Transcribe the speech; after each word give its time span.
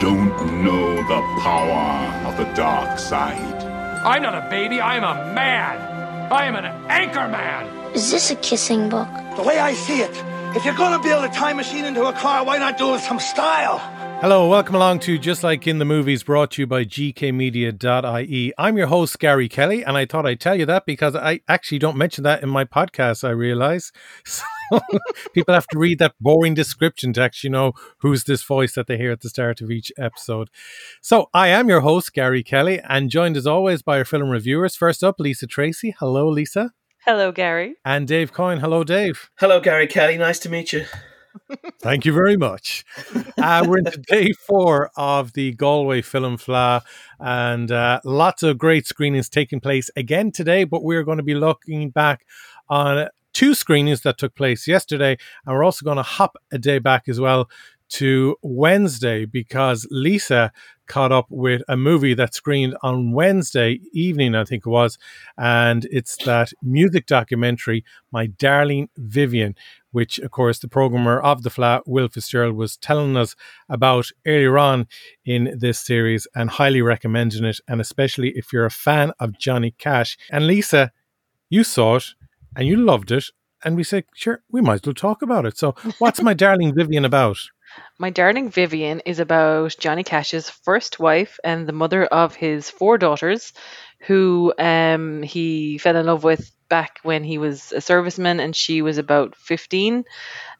don't 0.00 0.64
know 0.64 0.96
the 0.96 1.20
power 1.42 2.26
of 2.26 2.36
the 2.38 2.44
dark 2.54 2.98
side. 2.98 3.62
I'm 4.02 4.22
not 4.22 4.34
a 4.34 4.48
baby, 4.48 4.80
I'm 4.80 5.04
a 5.04 5.34
man. 5.34 5.76
I 6.32 6.46
am 6.46 6.56
an 6.56 6.64
anchor 6.88 7.28
man. 7.28 7.66
Is 7.94 8.10
this 8.10 8.30
a 8.30 8.36
kissing 8.36 8.88
book? 8.88 9.08
The 9.36 9.42
way 9.42 9.58
I 9.58 9.74
see 9.74 10.00
it, 10.00 10.24
if 10.56 10.64
you're 10.64 10.74
gonna 10.74 11.02
build 11.02 11.24
a 11.24 11.28
time 11.28 11.56
machine 11.56 11.84
into 11.84 12.06
a 12.06 12.14
car, 12.14 12.44
why 12.46 12.56
not 12.56 12.78
do 12.78 12.88
it 12.88 12.92
with 12.92 13.02
some 13.02 13.20
style? 13.20 13.78
Hello, 14.20 14.46
welcome 14.48 14.74
along 14.74 14.98
to 14.98 15.16
Just 15.16 15.42
Like 15.42 15.66
in 15.66 15.78
the 15.78 15.86
Movies, 15.86 16.24
brought 16.24 16.50
to 16.50 16.60
you 16.60 16.66
by 16.66 16.84
gkmedia.ie. 16.84 18.52
I'm 18.58 18.76
your 18.76 18.88
host, 18.88 19.18
Garry 19.18 19.48
Kelly, 19.48 19.82
and 19.82 19.96
I 19.96 20.04
thought 20.04 20.26
I'd 20.26 20.40
tell 20.40 20.56
you 20.56 20.66
that 20.66 20.84
because 20.84 21.16
I 21.16 21.40
actually 21.48 21.78
don't 21.78 21.96
mention 21.96 22.24
that 22.24 22.42
in 22.42 22.50
my 22.50 22.66
podcast, 22.66 23.24
I 23.24 23.30
realize. 23.30 23.92
So 24.70 24.78
people 25.34 25.52
have 25.52 25.66
to 25.68 25.78
read 25.80 25.98
that 25.98 26.14
boring 26.20 26.54
description 26.54 27.12
to 27.14 27.22
actually 27.22 27.50
know 27.50 27.72
who's 28.02 28.22
this 28.22 28.44
voice 28.44 28.74
that 28.74 28.86
they 28.86 28.96
hear 28.98 29.10
at 29.10 29.20
the 29.20 29.28
start 29.28 29.60
of 29.60 29.68
each 29.68 29.90
episode. 29.98 30.48
So 31.02 31.28
I 31.34 31.48
am 31.48 31.68
your 31.68 31.80
host, 31.80 32.12
Garry 32.12 32.44
Kelly, 32.44 32.78
and 32.88 33.10
joined 33.10 33.36
as 33.36 33.48
always 33.48 33.82
by 33.82 33.98
our 33.98 34.04
film 34.04 34.28
reviewers. 34.28 34.76
First 34.76 35.02
up, 35.02 35.18
Lisa 35.18 35.48
Treacy. 35.48 35.94
Hello, 35.98 36.28
Lisa. 36.28 36.70
Hello, 37.04 37.32
Garry. 37.32 37.74
And 37.84 38.06
Dave 38.06 38.32
Coyne. 38.32 38.60
Hello, 38.60 38.84
Dave. 38.84 39.28
Hello, 39.40 39.58
Garry 39.58 39.88
Kelly. 39.88 40.16
Nice 40.18 40.38
to 40.40 40.48
meet 40.48 40.72
you. 40.72 40.84
Thank 41.80 42.04
you 42.04 42.12
very 42.12 42.36
much. 42.36 42.84
Uh, 43.38 43.64
we're 43.66 43.78
into 43.78 43.98
day 43.98 44.32
four 44.32 44.90
of 44.96 45.32
the 45.32 45.52
Galway 45.52 46.02
Film 46.02 46.36
Fleadh, 46.36 46.82
and 47.18 47.70
uh, 47.70 48.00
lots 48.04 48.42
of 48.42 48.58
great 48.58 48.86
screenings 48.86 49.28
taking 49.28 49.60
place 49.60 49.90
again 49.96 50.32
today. 50.32 50.64
But 50.64 50.82
we're 50.82 51.04
going 51.04 51.18
to 51.18 51.24
be 51.24 51.34
looking 51.34 51.90
back 51.90 52.26
on 52.68 53.08
two 53.32 53.54
screenings 53.54 54.02
that 54.02 54.18
took 54.18 54.34
place 54.34 54.66
yesterday, 54.66 55.16
and 55.46 55.54
we're 55.54 55.64
also 55.64 55.84
going 55.84 55.96
to 55.96 56.02
hop 56.02 56.36
a 56.52 56.58
day 56.58 56.78
back 56.78 57.08
as 57.08 57.20
well 57.20 57.48
to 57.90 58.36
Wednesday 58.42 59.24
because 59.24 59.86
Lisa 59.90 60.52
caught 60.86 61.12
up 61.12 61.26
with 61.30 61.62
a 61.68 61.76
movie 61.76 62.14
that 62.14 62.34
screened 62.34 62.76
on 62.82 63.12
Wednesday 63.12 63.80
evening, 63.92 64.34
I 64.34 64.44
think 64.44 64.66
it 64.66 64.70
was, 64.70 64.98
and 65.38 65.86
it's 65.90 66.16
that 66.24 66.52
music 66.62 67.06
documentary, 67.06 67.84
My 68.10 68.26
Darling 68.26 68.88
Vivian, 68.96 69.54
which, 69.92 70.18
of 70.18 70.30
course, 70.32 70.58
the 70.58 70.68
programmer 70.68 71.20
of 71.20 71.42
the 71.42 71.50
Fleadh, 71.50 71.82
Will 71.86 72.08
Fitzgerald, 72.08 72.56
was 72.56 72.76
telling 72.76 73.16
us 73.16 73.36
about 73.68 74.10
earlier 74.26 74.58
on 74.58 74.88
in 75.24 75.56
this 75.58 75.80
series 75.80 76.26
and 76.34 76.50
highly 76.50 76.82
recommending 76.82 77.44
it, 77.44 77.60
and 77.68 77.80
especially 77.80 78.30
if 78.30 78.52
you're 78.52 78.66
a 78.66 78.70
fan 78.70 79.12
of 79.20 79.38
Johnny 79.38 79.72
Cash. 79.78 80.16
And 80.30 80.46
Lisa, 80.46 80.90
you 81.48 81.64
saw 81.64 81.96
it 81.96 82.04
and 82.56 82.66
you 82.66 82.76
loved 82.76 83.10
it. 83.12 83.26
And 83.62 83.76
we 83.76 83.84
said, 83.84 84.04
sure, 84.14 84.42
we 84.50 84.62
might 84.62 84.76
as 84.76 84.86
well 84.86 84.94
talk 84.94 85.20
about 85.22 85.44
it. 85.44 85.58
So, 85.58 85.74
what's 85.98 86.22
My 86.22 86.32
Darling 86.32 86.74
Vivian 86.74 87.04
about? 87.04 87.38
My 87.98 88.10
Darling 88.10 88.50
Vivian 88.50 89.00
is 89.00 89.20
about 89.20 89.76
Johnny 89.78 90.04
Cash's 90.04 90.48
first 90.50 90.98
wife 90.98 91.38
and 91.44 91.66
the 91.66 91.72
mother 91.72 92.04
of 92.04 92.34
his 92.34 92.70
four 92.70 92.98
daughters, 92.98 93.52
who 94.00 94.52
um, 94.58 95.22
he 95.22 95.78
fell 95.78 95.96
in 95.96 96.06
love 96.06 96.24
with 96.24 96.50
back 96.70 97.00
when 97.02 97.24
he 97.24 97.38
was 97.38 97.72
a 97.72 97.78
serviceman 97.80 98.40
and 98.40 98.56
she 98.56 98.82
was 98.82 98.98
about 98.98 99.36
15 99.36 100.04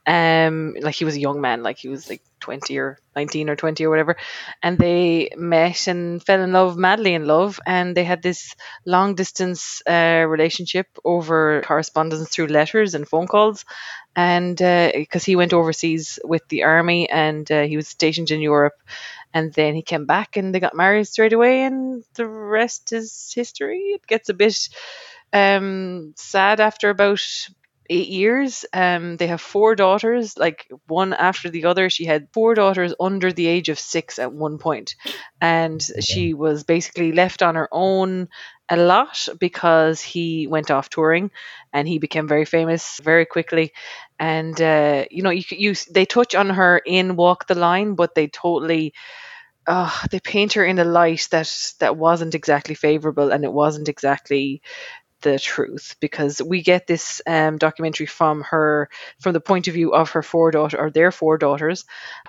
um 0.07 0.75
like 0.83 0.95
he 0.95 1.05
was 1.07 1.17
a 1.17 1.21
young 1.21 1.41
man 1.41 1.63
like 1.63 1.79
he 1.79 1.89
was 1.89 2.11
like 2.11 2.23
20 2.41 2.79
or 2.79 2.99
19 3.17 3.51
or 3.51 3.57
20 3.57 3.85
or 3.85 3.91
whatever. 3.91 4.17
And 4.63 4.79
they 4.79 5.31
met 5.37 5.87
and 5.89 6.23
fell 6.25 6.41
in 6.43 6.53
love 6.53 6.77
madly 6.79 7.15
in 7.15 7.27
love 7.27 7.61
and 7.67 7.97
they 7.97 8.05
had 8.05 8.23
this 8.23 8.55
long 8.87 9.15
distance 9.15 9.83
uh, 9.87 10.25
relationship 10.29 10.87
over 11.05 11.63
correspondence 11.67 12.31
through 12.31 12.47
letters 12.49 12.95
and 12.95 13.07
phone 13.09 13.27
calls. 13.27 13.67
And 14.17 14.57
because 14.57 15.23
uh, 15.25 15.27
he 15.27 15.37
went 15.37 15.53
overseas 15.53 16.19
with 16.25 16.47
the 16.49 16.65
army 16.65 17.09
and 17.11 17.51
uh, 17.51 17.63
he 17.63 17.77
was 17.77 17.89
stationed 17.89 18.31
in 18.31 18.41
Europe. 18.41 18.75
And 19.33 19.53
then 19.55 19.75
he 19.75 19.83
came 19.83 20.07
back 20.07 20.37
and 20.37 20.55
they 20.55 20.61
got 20.61 20.77
married 20.77 21.07
straight 21.07 21.33
away 21.33 21.63
and 21.63 22.05
the 22.15 22.27
rest 22.27 22.93
is 22.93 23.33
history. 23.35 23.79
It 23.95 24.07
gets 24.07 24.29
a 24.29 24.35
bit 24.35 24.69
um, 25.33 26.13
sad 26.17 26.61
after 26.61 26.91
about 26.91 27.21
eight 27.89 28.09
years. 28.09 28.65
Um, 28.73 29.17
they 29.17 29.27
have 29.27 29.41
four 29.41 29.75
daughters, 29.75 30.39
like 30.39 30.69
one 30.87 31.13
after 31.13 31.51
the 31.51 31.65
other. 31.65 31.91
She 31.91 32.05
had 32.05 32.29
four 32.33 32.55
daughters 32.55 32.95
under 33.01 33.33
the 33.33 33.47
age 33.49 33.69
of 33.69 33.79
six 33.81 34.19
at 34.19 34.33
one 34.33 34.59
point, 34.59 34.95
and 35.41 35.83
she 36.01 36.35
was 36.35 36.63
basically 36.65 37.13
left 37.13 37.43
on 37.43 37.57
her 37.57 37.69
own 37.73 38.29
a 38.69 38.77
lot 38.77 39.29
because 39.41 40.01
he 40.01 40.47
went 40.47 40.71
off 40.71 40.89
touring 40.91 41.33
and 41.73 41.89
he 41.89 41.99
became 41.99 42.29
very 42.29 42.45
famous 42.45 43.01
very 43.03 43.27
quickly 43.27 43.73
and 44.21 44.61
uh, 44.61 45.05
you 45.11 45.25
know 45.25 45.31
you, 45.31 45.43
you 45.51 45.75
they 45.91 46.05
touch 46.07 46.37
on 46.37 46.51
her 46.51 46.81
in 46.87 47.17
walk 47.17 47.49
the 47.49 47.57
line 47.57 47.97
but 47.97 48.15
they 48.15 48.29
totally 48.29 48.95
uh, 49.67 49.91
they 50.11 50.21
paint 50.21 50.55
her 50.55 50.65
in 50.65 50.79
a 50.79 50.85
light 50.85 51.29
that 51.31 51.51
that 51.81 51.97
wasn't 51.97 52.35
exactly 52.35 52.75
favorable 52.75 53.31
and 53.31 53.45
it 53.45 53.53
wasn't 53.53 53.89
exactly 53.89 54.63
the 55.23 55.39
truth 55.39 55.97
because 56.01 56.41
we 56.43 56.63
get 56.63 56.87
this 56.87 57.21
um, 57.27 57.59
documentary 57.59 58.07
from 58.07 58.43
her 58.43 58.89
from 59.21 59.33
the 59.33 59.41
point 59.41 59.69
of 59.69 59.75
view 59.75 59.93
of 59.95 60.11
her 60.11 60.23
four 60.23 60.51
daughter 60.51 60.79
or 60.79 60.91
their 60.91 61.13
four 61.13 61.39
daughters 61.39 61.85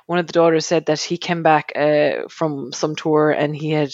one 0.05 0.19
of 0.19 0.27
the 0.27 0.33
daughters 0.33 0.65
said 0.65 0.85
that 0.85 1.01
he 1.01 1.17
came 1.17 1.43
back 1.43 1.71
uh, 1.75 2.27
from 2.29 2.71
some 2.73 2.95
tour 2.95 3.31
and 3.31 3.55
he 3.55 3.71
had 3.71 3.93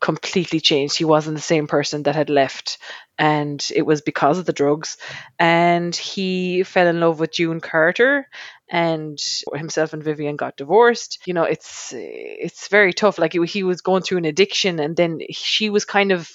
completely 0.00 0.60
changed 0.60 0.98
he 0.98 1.04
wasn't 1.04 1.34
the 1.34 1.42
same 1.42 1.66
person 1.66 2.02
that 2.02 2.14
had 2.14 2.28
left 2.28 2.78
and 3.18 3.68
it 3.74 3.82
was 3.82 4.02
because 4.02 4.38
of 4.38 4.44
the 4.44 4.52
drugs 4.52 4.98
and 5.38 5.96
he 5.96 6.62
fell 6.62 6.86
in 6.86 7.00
love 7.00 7.18
with 7.18 7.32
june 7.32 7.60
carter 7.60 8.26
and 8.70 9.18
himself 9.54 9.92
and 9.92 10.02
Vivian 10.02 10.36
got 10.36 10.56
divorced. 10.56 11.20
You 11.26 11.34
know, 11.34 11.44
it's 11.44 11.92
it's 11.96 12.68
very 12.68 12.92
tough. 12.92 13.18
Like 13.18 13.32
he 13.32 13.62
was 13.62 13.80
going 13.80 14.02
through 14.02 14.18
an 14.18 14.24
addiction, 14.24 14.78
and 14.78 14.96
then 14.96 15.20
she 15.30 15.70
was 15.70 15.84
kind 15.84 16.12
of 16.12 16.30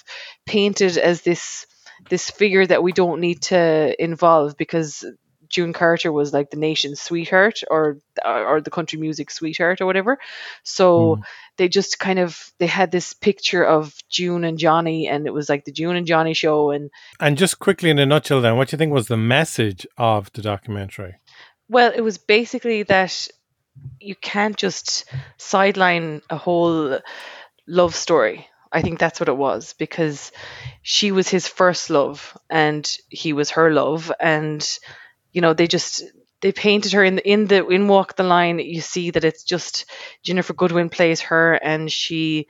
painted 0.46 0.98
as 0.98 1.22
this 1.22 1.66
this 2.08 2.30
figure 2.30 2.66
that 2.66 2.82
we 2.82 2.92
don't 2.92 3.20
need 3.20 3.42
to 3.42 4.02
involve 4.02 4.56
because 4.56 5.04
June 5.48 5.72
Carter 5.72 6.10
was 6.10 6.32
like 6.32 6.50
the 6.50 6.56
nation's 6.56 7.00
sweetheart 7.00 7.62
or 7.70 7.98
or 8.24 8.60
the 8.60 8.70
country 8.70 8.98
music 8.98 9.30
sweetheart 9.30 9.80
or 9.80 9.86
whatever. 9.86 10.18
So 10.64 11.16
mm. 11.16 11.22
they 11.56 11.68
just 11.68 12.00
kind 12.00 12.18
of 12.18 12.52
they 12.58 12.66
had 12.66 12.90
this 12.90 13.12
picture 13.12 13.64
of 13.64 13.94
June 14.08 14.42
and 14.42 14.58
Johnny 14.58 15.06
and 15.06 15.26
it 15.26 15.32
was 15.32 15.48
like 15.48 15.64
the 15.64 15.72
June 15.72 15.94
and 15.94 16.06
Johnny 16.06 16.34
show 16.34 16.70
and 16.72 16.90
And 17.20 17.38
just 17.38 17.60
quickly 17.60 17.90
in 17.90 18.00
a 18.00 18.06
nutshell 18.06 18.40
then, 18.40 18.56
what 18.56 18.68
do 18.68 18.74
you 18.74 18.78
think 18.78 18.92
was 18.92 19.06
the 19.06 19.16
message 19.16 19.86
of 19.96 20.32
the 20.32 20.42
documentary? 20.42 21.14
Well, 21.68 21.92
it 21.94 22.00
was 22.00 22.18
basically 22.18 22.82
that 22.84 23.28
you 24.00 24.16
can't 24.16 24.56
just 24.56 25.04
sideline 25.36 26.22
a 26.30 26.36
whole 26.36 26.98
love 27.66 27.94
story 27.94 28.48
I 28.74 28.82
think 28.82 28.98
that's 28.98 29.20
what 29.20 29.28
it 29.28 29.36
was 29.36 29.72
because 29.74 30.32
she 30.82 31.12
was 31.12 31.28
his 31.28 31.46
first 31.46 31.90
love 31.90 32.36
and 32.50 32.84
he 33.08 33.32
was 33.32 33.50
her 33.50 33.70
love 33.70 34.10
and 34.20 34.78
you 35.32 35.40
know 35.40 35.54
they 35.54 35.68
just 35.68 36.02
they 36.40 36.50
painted 36.50 36.92
her 36.92 37.04
in 37.04 37.14
the 37.14 37.26
in 37.26 37.46
the 37.46 37.66
in 37.68 37.86
Walk 37.86 38.16
the 38.16 38.24
Line 38.24 38.58
you 38.58 38.80
see 38.80 39.12
that 39.12 39.24
it's 39.24 39.44
just 39.44 39.86
Ginnifer 40.26 40.56
Goodwin 40.56 40.90
plays 40.90 41.20
her 41.20 41.54
and 41.54 41.90
she 41.90 42.48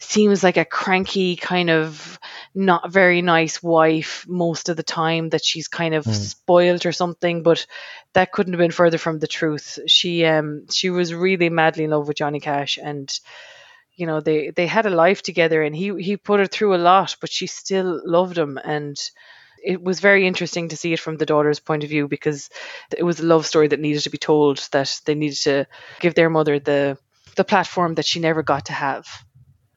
seems 0.00 0.42
like 0.42 0.56
a 0.56 0.64
cranky 0.64 1.36
kind 1.36 1.70
of 1.70 2.18
not 2.56 2.90
very 2.90 3.22
nice 3.22 3.62
wife 3.62 4.26
most 4.28 4.68
of 4.68 4.76
the 4.76 4.82
time 4.82 5.28
that 5.28 5.44
she's 5.44 5.68
kind 5.68 5.94
of 5.94 6.04
mm. 6.04 6.12
spoiled 6.12 6.84
or 6.84 6.92
something 6.92 7.44
but 7.44 7.66
that 8.14 8.32
couldn't 8.32 8.52
have 8.52 8.58
been 8.58 8.72
further 8.72 8.98
from 8.98 9.20
the 9.20 9.28
truth 9.28 9.78
she 9.86 10.24
um 10.24 10.66
she 10.70 10.90
was 10.90 11.14
really 11.14 11.50
madly 11.50 11.84
in 11.84 11.90
love 11.90 12.08
with 12.08 12.16
Johnny 12.16 12.40
Cash 12.40 12.80
and 12.82 13.08
you 13.94 14.06
know 14.06 14.20
they 14.20 14.50
they 14.50 14.66
had 14.66 14.86
a 14.86 14.90
life 14.90 15.22
together 15.22 15.62
and 15.62 15.74
he 15.76 15.94
he 16.02 16.16
put 16.16 16.40
her 16.40 16.46
through 16.46 16.74
a 16.74 16.76
lot 16.76 17.16
but 17.20 17.30
she 17.30 17.46
still 17.46 18.00
loved 18.04 18.38
him. 18.38 18.58
And 18.62 18.98
it 19.64 19.82
was 19.82 20.00
very 20.00 20.26
interesting 20.26 20.68
to 20.68 20.76
see 20.76 20.92
it 20.92 21.00
from 21.00 21.16
the 21.16 21.26
daughter's 21.26 21.60
point 21.60 21.84
of 21.84 21.90
view 21.90 22.08
because 22.08 22.50
it 22.96 23.04
was 23.04 23.20
a 23.20 23.26
love 23.26 23.46
story 23.46 23.68
that 23.68 23.80
needed 23.80 24.02
to 24.02 24.10
be 24.10 24.18
told 24.18 24.58
that 24.72 25.00
they 25.04 25.14
needed 25.14 25.38
to 25.38 25.66
give 26.00 26.14
their 26.14 26.30
mother 26.30 26.58
the 26.58 26.98
the 27.36 27.44
platform 27.44 27.94
that 27.94 28.04
she 28.04 28.20
never 28.20 28.42
got 28.42 28.66
to 28.66 28.72
have. 28.72 29.06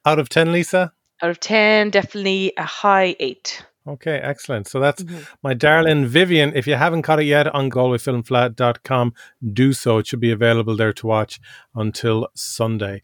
Out 0.04 0.18
of 0.18 0.28
10 0.28 0.52
lisa? 0.52 0.92
Out 1.22 1.30
of 1.30 1.40
10 1.40 1.90
definitely 1.90 2.52
a 2.56 2.64
high 2.64 3.16
8 3.18 3.64
Okay, 3.86 4.16
excellent. 4.16 4.66
So 4.66 4.80
that's 4.80 5.02
mm-hmm. 5.02 5.22
my 5.42 5.54
darling 5.54 6.06
Vivian. 6.06 6.52
If 6.56 6.66
you 6.66 6.74
haven't 6.74 7.02
caught 7.02 7.20
it 7.20 7.26
yet 7.26 7.46
on 7.46 7.70
GalwayFilmFleadh.com, 7.70 9.14
do 9.52 9.72
so. 9.72 9.98
It 9.98 10.08
should 10.08 10.20
be 10.20 10.32
available 10.32 10.76
there 10.76 10.92
to 10.94 11.06
watch 11.06 11.38
until 11.74 12.28
Sunday. 12.34 13.02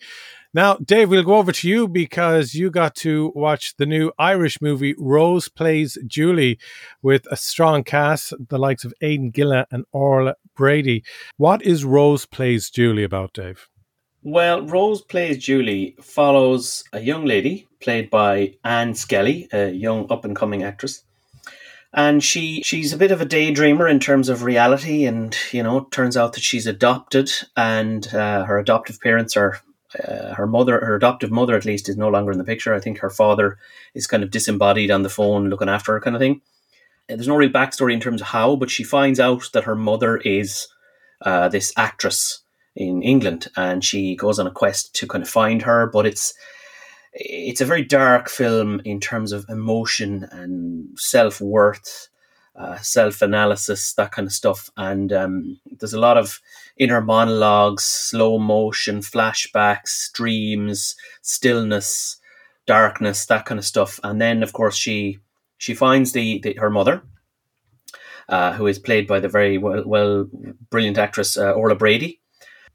Now, 0.54 0.74
Dave, 0.74 1.08
we'll 1.08 1.22
go 1.22 1.36
over 1.36 1.50
to 1.50 1.68
you 1.68 1.88
because 1.88 2.54
you 2.54 2.70
got 2.70 2.94
to 2.96 3.32
watch 3.34 3.74
the 3.76 3.86
new 3.86 4.12
Irish 4.18 4.60
movie 4.60 4.94
Rose 4.98 5.48
Plays 5.48 5.96
Julie 6.06 6.58
with 7.00 7.26
a 7.30 7.36
strong 7.36 7.84
cast, 7.84 8.34
the 8.50 8.58
likes 8.58 8.84
of 8.84 8.92
Aidan 9.00 9.30
Gillen 9.30 9.64
and 9.70 9.86
Orla 9.92 10.34
Brady. 10.54 11.04
What 11.38 11.62
is 11.62 11.86
Rose 11.86 12.26
Plays 12.26 12.68
Julie 12.68 13.04
about, 13.04 13.32
Dave? 13.32 13.68
Well, 14.24 14.62
Rose 14.62 15.02
Plays 15.02 15.36
Julie 15.36 15.96
follows 16.00 16.84
a 16.92 17.00
young 17.00 17.24
lady 17.24 17.66
played 17.80 18.08
by 18.08 18.54
Ann 18.62 18.94
Skelly, 18.94 19.48
a 19.52 19.70
young 19.70 20.06
up 20.12 20.24
and 20.24 20.36
coming 20.36 20.62
actress. 20.62 21.02
And 21.92 22.22
she 22.22 22.62
she's 22.62 22.92
a 22.92 22.96
bit 22.96 23.10
of 23.10 23.20
a 23.20 23.26
daydreamer 23.26 23.90
in 23.90 23.98
terms 23.98 24.28
of 24.28 24.44
reality, 24.44 25.06
and 25.06 25.36
you 25.50 25.64
know, 25.64 25.78
it 25.78 25.90
turns 25.90 26.16
out 26.16 26.34
that 26.34 26.44
she's 26.44 26.68
adopted, 26.68 27.32
and 27.56 28.06
uh, 28.14 28.44
her 28.44 28.58
adoptive 28.58 29.00
parents 29.00 29.36
are 29.36 29.60
uh, 29.98 30.34
her 30.34 30.46
mother, 30.46 30.78
her 30.78 30.94
adoptive 30.94 31.32
mother 31.32 31.56
at 31.56 31.64
least, 31.64 31.88
is 31.88 31.96
no 31.96 32.08
longer 32.08 32.30
in 32.30 32.38
the 32.38 32.44
picture. 32.44 32.72
I 32.72 32.80
think 32.80 32.98
her 32.98 33.10
father 33.10 33.58
is 33.92 34.06
kind 34.06 34.22
of 34.22 34.30
disembodied 34.30 34.92
on 34.92 35.02
the 35.02 35.10
phone 35.10 35.50
looking 35.50 35.68
after 35.68 35.92
her, 35.94 36.00
kind 36.00 36.14
of 36.14 36.20
thing. 36.20 36.42
And 37.08 37.18
there's 37.18 37.28
no 37.28 37.36
real 37.36 37.50
backstory 37.50 37.92
in 37.92 38.00
terms 38.00 38.20
of 38.20 38.28
how, 38.28 38.54
but 38.54 38.70
she 38.70 38.84
finds 38.84 39.18
out 39.18 39.50
that 39.52 39.64
her 39.64 39.74
mother 39.74 40.18
is 40.18 40.68
uh, 41.22 41.48
this 41.48 41.72
actress 41.76 42.41
in 42.74 43.02
England, 43.02 43.48
and 43.56 43.84
she 43.84 44.16
goes 44.16 44.38
on 44.38 44.46
a 44.46 44.50
quest 44.50 44.94
to 44.96 45.06
kind 45.06 45.22
of 45.22 45.28
find 45.28 45.62
her. 45.62 45.86
But 45.86 46.06
it's 46.06 46.34
it's 47.12 47.60
a 47.60 47.66
very 47.66 47.84
dark 47.84 48.28
film 48.28 48.80
in 48.84 48.98
terms 49.00 49.32
of 49.32 49.44
emotion 49.48 50.26
and 50.32 50.98
self 50.98 51.40
worth, 51.40 52.08
uh, 52.56 52.78
self 52.78 53.20
analysis, 53.20 53.92
that 53.94 54.12
kind 54.12 54.26
of 54.26 54.32
stuff. 54.32 54.70
And 54.76 55.12
um, 55.12 55.60
there's 55.78 55.92
a 55.92 56.00
lot 56.00 56.16
of 56.16 56.40
inner 56.76 57.00
monologues, 57.00 57.84
slow 57.84 58.38
motion, 58.38 59.00
flashbacks, 59.00 60.10
dreams, 60.12 60.96
stillness, 61.20 62.18
darkness, 62.66 63.26
that 63.26 63.44
kind 63.44 63.58
of 63.58 63.64
stuff. 63.66 64.00
And 64.02 64.20
then, 64.20 64.42
of 64.42 64.52
course, 64.52 64.76
she 64.76 65.18
she 65.58 65.74
finds 65.74 66.12
the, 66.12 66.40
the 66.40 66.54
her 66.54 66.70
mother, 66.70 67.02
uh, 68.28 68.54
who 68.54 68.66
is 68.66 68.78
played 68.78 69.06
by 69.06 69.20
the 69.20 69.28
very 69.28 69.58
well, 69.58 69.82
well 69.84 70.28
brilliant 70.70 70.98
actress 70.98 71.36
uh, 71.36 71.52
Orla 71.52 71.74
Brady. 71.74 72.21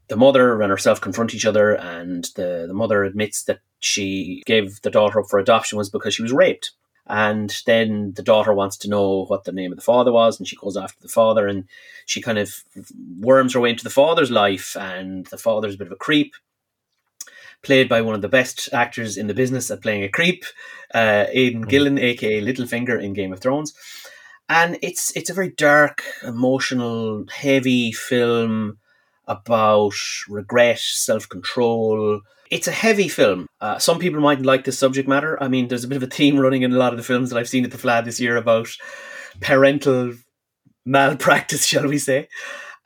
The 0.08 0.16
mother 0.16 0.60
and 0.60 0.70
herself 0.70 1.00
confront 1.00 1.34
each 1.34 1.44
other, 1.46 1.74
and 1.74 2.24
the, 2.34 2.64
the 2.66 2.74
mother 2.74 3.04
admits 3.04 3.44
that 3.44 3.60
she 3.80 4.42
gave 4.46 4.80
the 4.82 4.90
daughter 4.90 5.20
up 5.20 5.26
for 5.28 5.38
adoption 5.38 5.78
was 5.78 5.90
because 5.90 6.14
she 6.14 6.22
was 6.22 6.32
raped. 6.32 6.72
And 7.06 7.54
then 7.64 8.12
the 8.16 8.22
daughter 8.22 8.52
wants 8.52 8.76
to 8.78 8.88
know 8.90 9.24
what 9.26 9.44
the 9.44 9.52
name 9.52 9.72
of 9.72 9.78
the 9.78 9.84
father 9.84 10.12
was, 10.12 10.38
and 10.38 10.46
she 10.46 10.56
goes 10.56 10.76
after 10.76 11.00
the 11.00 11.08
father, 11.08 11.46
and 11.46 11.64
she 12.06 12.20
kind 12.20 12.38
of 12.38 12.62
worms 13.18 13.54
her 13.54 13.60
way 13.60 13.70
into 13.70 13.84
the 13.84 13.90
father's 13.90 14.30
life, 14.30 14.76
and 14.76 15.26
the 15.26 15.38
father's 15.38 15.74
a 15.74 15.78
bit 15.78 15.86
of 15.86 15.92
a 15.92 15.96
creep, 15.96 16.34
played 17.62 17.88
by 17.88 18.02
one 18.02 18.14
of 18.14 18.22
the 18.22 18.28
best 18.28 18.68
actors 18.72 19.16
in 19.16 19.26
the 19.26 19.34
business 19.34 19.70
at 19.70 19.82
playing 19.82 20.04
a 20.04 20.08
creep, 20.08 20.44
uh, 20.94 21.26
Aidan 21.30 21.64
mm. 21.64 21.68
Gillen, 21.68 21.98
aka 21.98 22.40
Littlefinger 22.42 23.02
in 23.02 23.14
Game 23.14 23.32
of 23.32 23.40
Thrones. 23.40 23.74
And 24.48 24.78
it's 24.82 25.14
it's 25.16 25.30
a 25.30 25.34
very 25.34 25.50
dark, 25.50 26.02
emotional, 26.22 27.26
heavy 27.30 27.92
film 27.92 28.78
about 29.28 29.94
regret, 30.28 30.80
self 30.80 31.28
control. 31.28 32.22
It's 32.50 32.66
a 32.66 32.72
heavy 32.72 33.08
film. 33.08 33.46
Uh, 33.60 33.78
some 33.78 33.98
people 33.98 34.20
might 34.20 34.40
like 34.40 34.64
this 34.64 34.78
subject 34.78 35.06
matter. 35.06 35.40
I 35.40 35.48
mean, 35.48 35.68
there's 35.68 35.84
a 35.84 35.88
bit 35.88 35.96
of 35.96 36.02
a 36.02 36.06
theme 36.06 36.40
running 36.40 36.62
in 36.62 36.72
a 36.72 36.78
lot 36.78 36.92
of 36.92 36.96
the 36.96 37.04
films 37.04 37.30
that 37.30 37.38
I've 37.38 37.48
seen 37.48 37.64
at 37.64 37.70
the 37.70 37.78
Fleadh 37.78 38.04
this 38.04 38.18
year 38.18 38.36
about 38.36 38.68
parental 39.40 40.14
malpractice, 40.84 41.66
shall 41.66 41.86
we 41.86 41.98
say. 41.98 42.28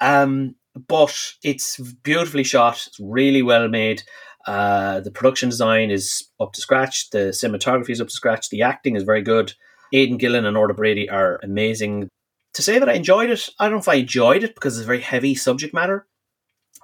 Um, 0.00 0.56
but 0.88 1.34
it's 1.42 1.78
beautifully 2.02 2.44
shot, 2.44 2.84
it's 2.86 2.98
really 3.00 3.42
well 3.42 3.68
made. 3.68 4.02
Uh, 4.46 4.98
the 5.00 5.10
production 5.10 5.48
design 5.48 5.90
is 5.90 6.28
up 6.40 6.52
to 6.54 6.60
scratch, 6.60 7.10
the 7.10 7.28
cinematography 7.28 7.90
is 7.90 8.00
up 8.00 8.08
to 8.08 8.12
scratch, 8.12 8.48
the 8.48 8.62
acting 8.62 8.96
is 8.96 9.04
very 9.04 9.22
good. 9.22 9.54
Aidan 9.92 10.16
Gillen 10.16 10.46
and 10.46 10.56
Orla 10.56 10.74
Brady 10.74 11.08
are 11.08 11.38
amazing. 11.42 12.08
To 12.54 12.62
say 12.62 12.78
that 12.78 12.88
I 12.88 12.94
enjoyed 12.94 13.30
it, 13.30 13.48
I 13.60 13.64
don't 13.64 13.74
know 13.74 13.78
if 13.78 13.88
I 13.88 13.94
enjoyed 13.94 14.42
it 14.42 14.54
because 14.54 14.76
it's 14.76 14.84
a 14.84 14.86
very 14.86 15.00
heavy 15.00 15.34
subject 15.34 15.72
matter. 15.72 16.06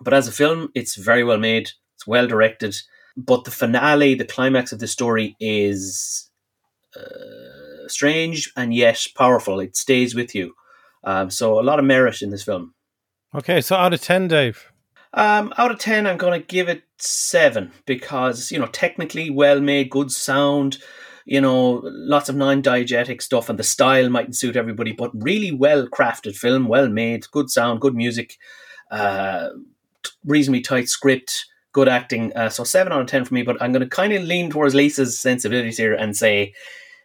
But 0.00 0.14
as 0.14 0.28
a 0.28 0.32
film, 0.32 0.70
it's 0.74 0.96
very 0.96 1.24
well 1.24 1.38
made. 1.38 1.70
It's 1.96 2.06
well 2.06 2.26
directed. 2.26 2.76
But 3.16 3.44
the 3.44 3.50
finale, 3.50 4.14
the 4.14 4.24
climax 4.24 4.72
of 4.72 4.78
the 4.78 4.86
story 4.86 5.36
is 5.40 6.30
uh, 6.96 7.88
strange 7.88 8.52
and 8.56 8.72
yet 8.72 9.04
powerful. 9.16 9.60
It 9.60 9.76
stays 9.76 10.14
with 10.14 10.34
you. 10.34 10.54
Um, 11.04 11.30
so 11.30 11.58
a 11.58 11.62
lot 11.62 11.78
of 11.78 11.84
merit 11.84 12.22
in 12.22 12.30
this 12.30 12.44
film. 12.44 12.74
Okay, 13.34 13.60
so 13.60 13.76
out 13.76 13.92
of 13.92 14.00
10, 14.00 14.28
Dave? 14.28 14.72
Um, 15.12 15.52
out 15.58 15.70
of 15.70 15.78
10, 15.78 16.06
I'm 16.06 16.16
going 16.16 16.40
to 16.40 16.46
give 16.46 16.68
it 16.68 16.82
7 16.98 17.72
because, 17.86 18.50
you 18.52 18.58
know, 18.58 18.66
technically 18.66 19.30
well 19.30 19.60
made, 19.60 19.90
good 19.90 20.10
sound, 20.10 20.78
you 21.24 21.40
know, 21.40 21.82
lots 21.84 22.28
of 22.28 22.36
non 22.36 22.62
diegetic 22.62 23.20
stuff, 23.20 23.48
and 23.48 23.58
the 23.58 23.64
style 23.64 24.08
mightn't 24.08 24.36
suit 24.36 24.56
everybody, 24.56 24.92
but 24.92 25.10
really 25.14 25.52
well 25.52 25.86
crafted 25.86 26.36
film, 26.36 26.68
well 26.68 26.88
made, 26.88 27.30
good 27.30 27.50
sound, 27.50 27.80
good 27.80 27.94
music. 27.94 28.36
Uh, 28.90 29.50
reasonably 30.24 30.60
tight 30.60 30.88
script, 30.88 31.46
good 31.72 31.88
acting. 31.88 32.32
Uh, 32.36 32.48
so 32.48 32.64
seven 32.64 32.92
out 32.92 33.00
of 33.00 33.06
ten 33.06 33.24
for 33.24 33.34
me. 33.34 33.42
But 33.42 33.60
I'm 33.60 33.72
going 33.72 33.82
to 33.82 33.88
kind 33.88 34.12
of 34.12 34.22
lean 34.24 34.50
towards 34.50 34.74
Lisa's 34.74 35.18
sensibilities 35.18 35.78
here 35.78 35.94
and 35.94 36.16
say, 36.16 36.54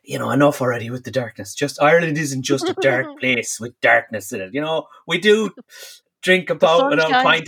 you 0.04 0.20
know, 0.20 0.32
enough 0.32 0.62
already 0.62 0.90
with 0.90 1.04
the 1.04 1.12
darkness. 1.12 1.56
Just 1.56 1.82
Ireland 1.82 2.18
isn't 2.18 2.44
just 2.44 2.68
a 2.68 2.76
dark 2.82 3.08
place 3.20 3.60
with 3.60 3.80
darkness 3.82 4.32
in 4.32 4.42
it. 4.42 4.54
You 4.54 4.62
know, 4.62 4.88
we 5.08 5.18
do 5.18 5.52
drink 6.24 6.50
about 6.50 6.94
a 6.98 7.08
pint. 7.10 7.48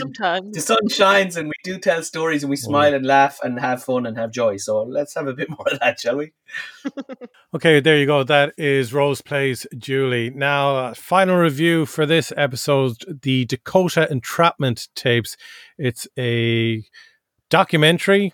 The 0.53 0.61
sun 0.61 0.87
shines, 0.89 1.37
and 1.37 1.47
we 1.47 1.53
do 1.63 1.79
tell 1.79 2.03
stories, 2.03 2.43
and 2.43 2.49
we 2.49 2.57
smile 2.57 2.93
and 2.93 3.05
laugh 3.05 3.39
and 3.41 3.59
have 3.59 3.83
fun 3.83 4.05
and 4.05 4.17
have 4.17 4.31
joy. 4.31 4.57
So 4.57 4.83
let's 4.83 5.15
have 5.15 5.27
a 5.27 5.33
bit 5.33 5.49
more 5.57 5.65
of 5.71 5.79
that, 5.79 5.99
shall 5.99 6.17
we? 6.17 6.33
okay, 7.55 7.79
there 7.79 7.97
you 7.97 8.05
go. 8.05 8.23
That 8.23 8.53
is 8.57 8.93
Rose 8.93 9.21
plays 9.21 9.65
Julie. 9.77 10.29
Now, 10.29 10.75
uh, 10.75 10.93
final 10.93 11.37
review 11.37 11.85
for 11.85 12.05
this 12.05 12.31
episode: 12.37 12.97
the 13.23 13.45
Dakota 13.45 14.07
Entrapment 14.11 14.89
tapes. 14.93 15.37
It's 15.77 16.07
a 16.17 16.83
documentary, 17.49 18.33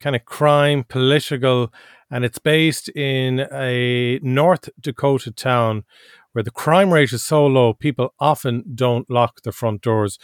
kind 0.00 0.16
of 0.16 0.24
crime, 0.24 0.84
political, 0.84 1.72
and 2.10 2.24
it's 2.24 2.38
based 2.38 2.88
in 2.90 3.46
a 3.52 4.18
North 4.22 4.68
Dakota 4.80 5.30
town 5.30 5.84
where 6.32 6.42
the 6.42 6.50
crime 6.50 6.92
rate 6.92 7.12
is 7.12 7.22
so 7.22 7.46
low, 7.46 7.72
people 7.72 8.14
often 8.18 8.64
don't 8.74 9.08
lock 9.10 9.42
their 9.42 9.52
front 9.52 9.82
doors. 9.82 10.18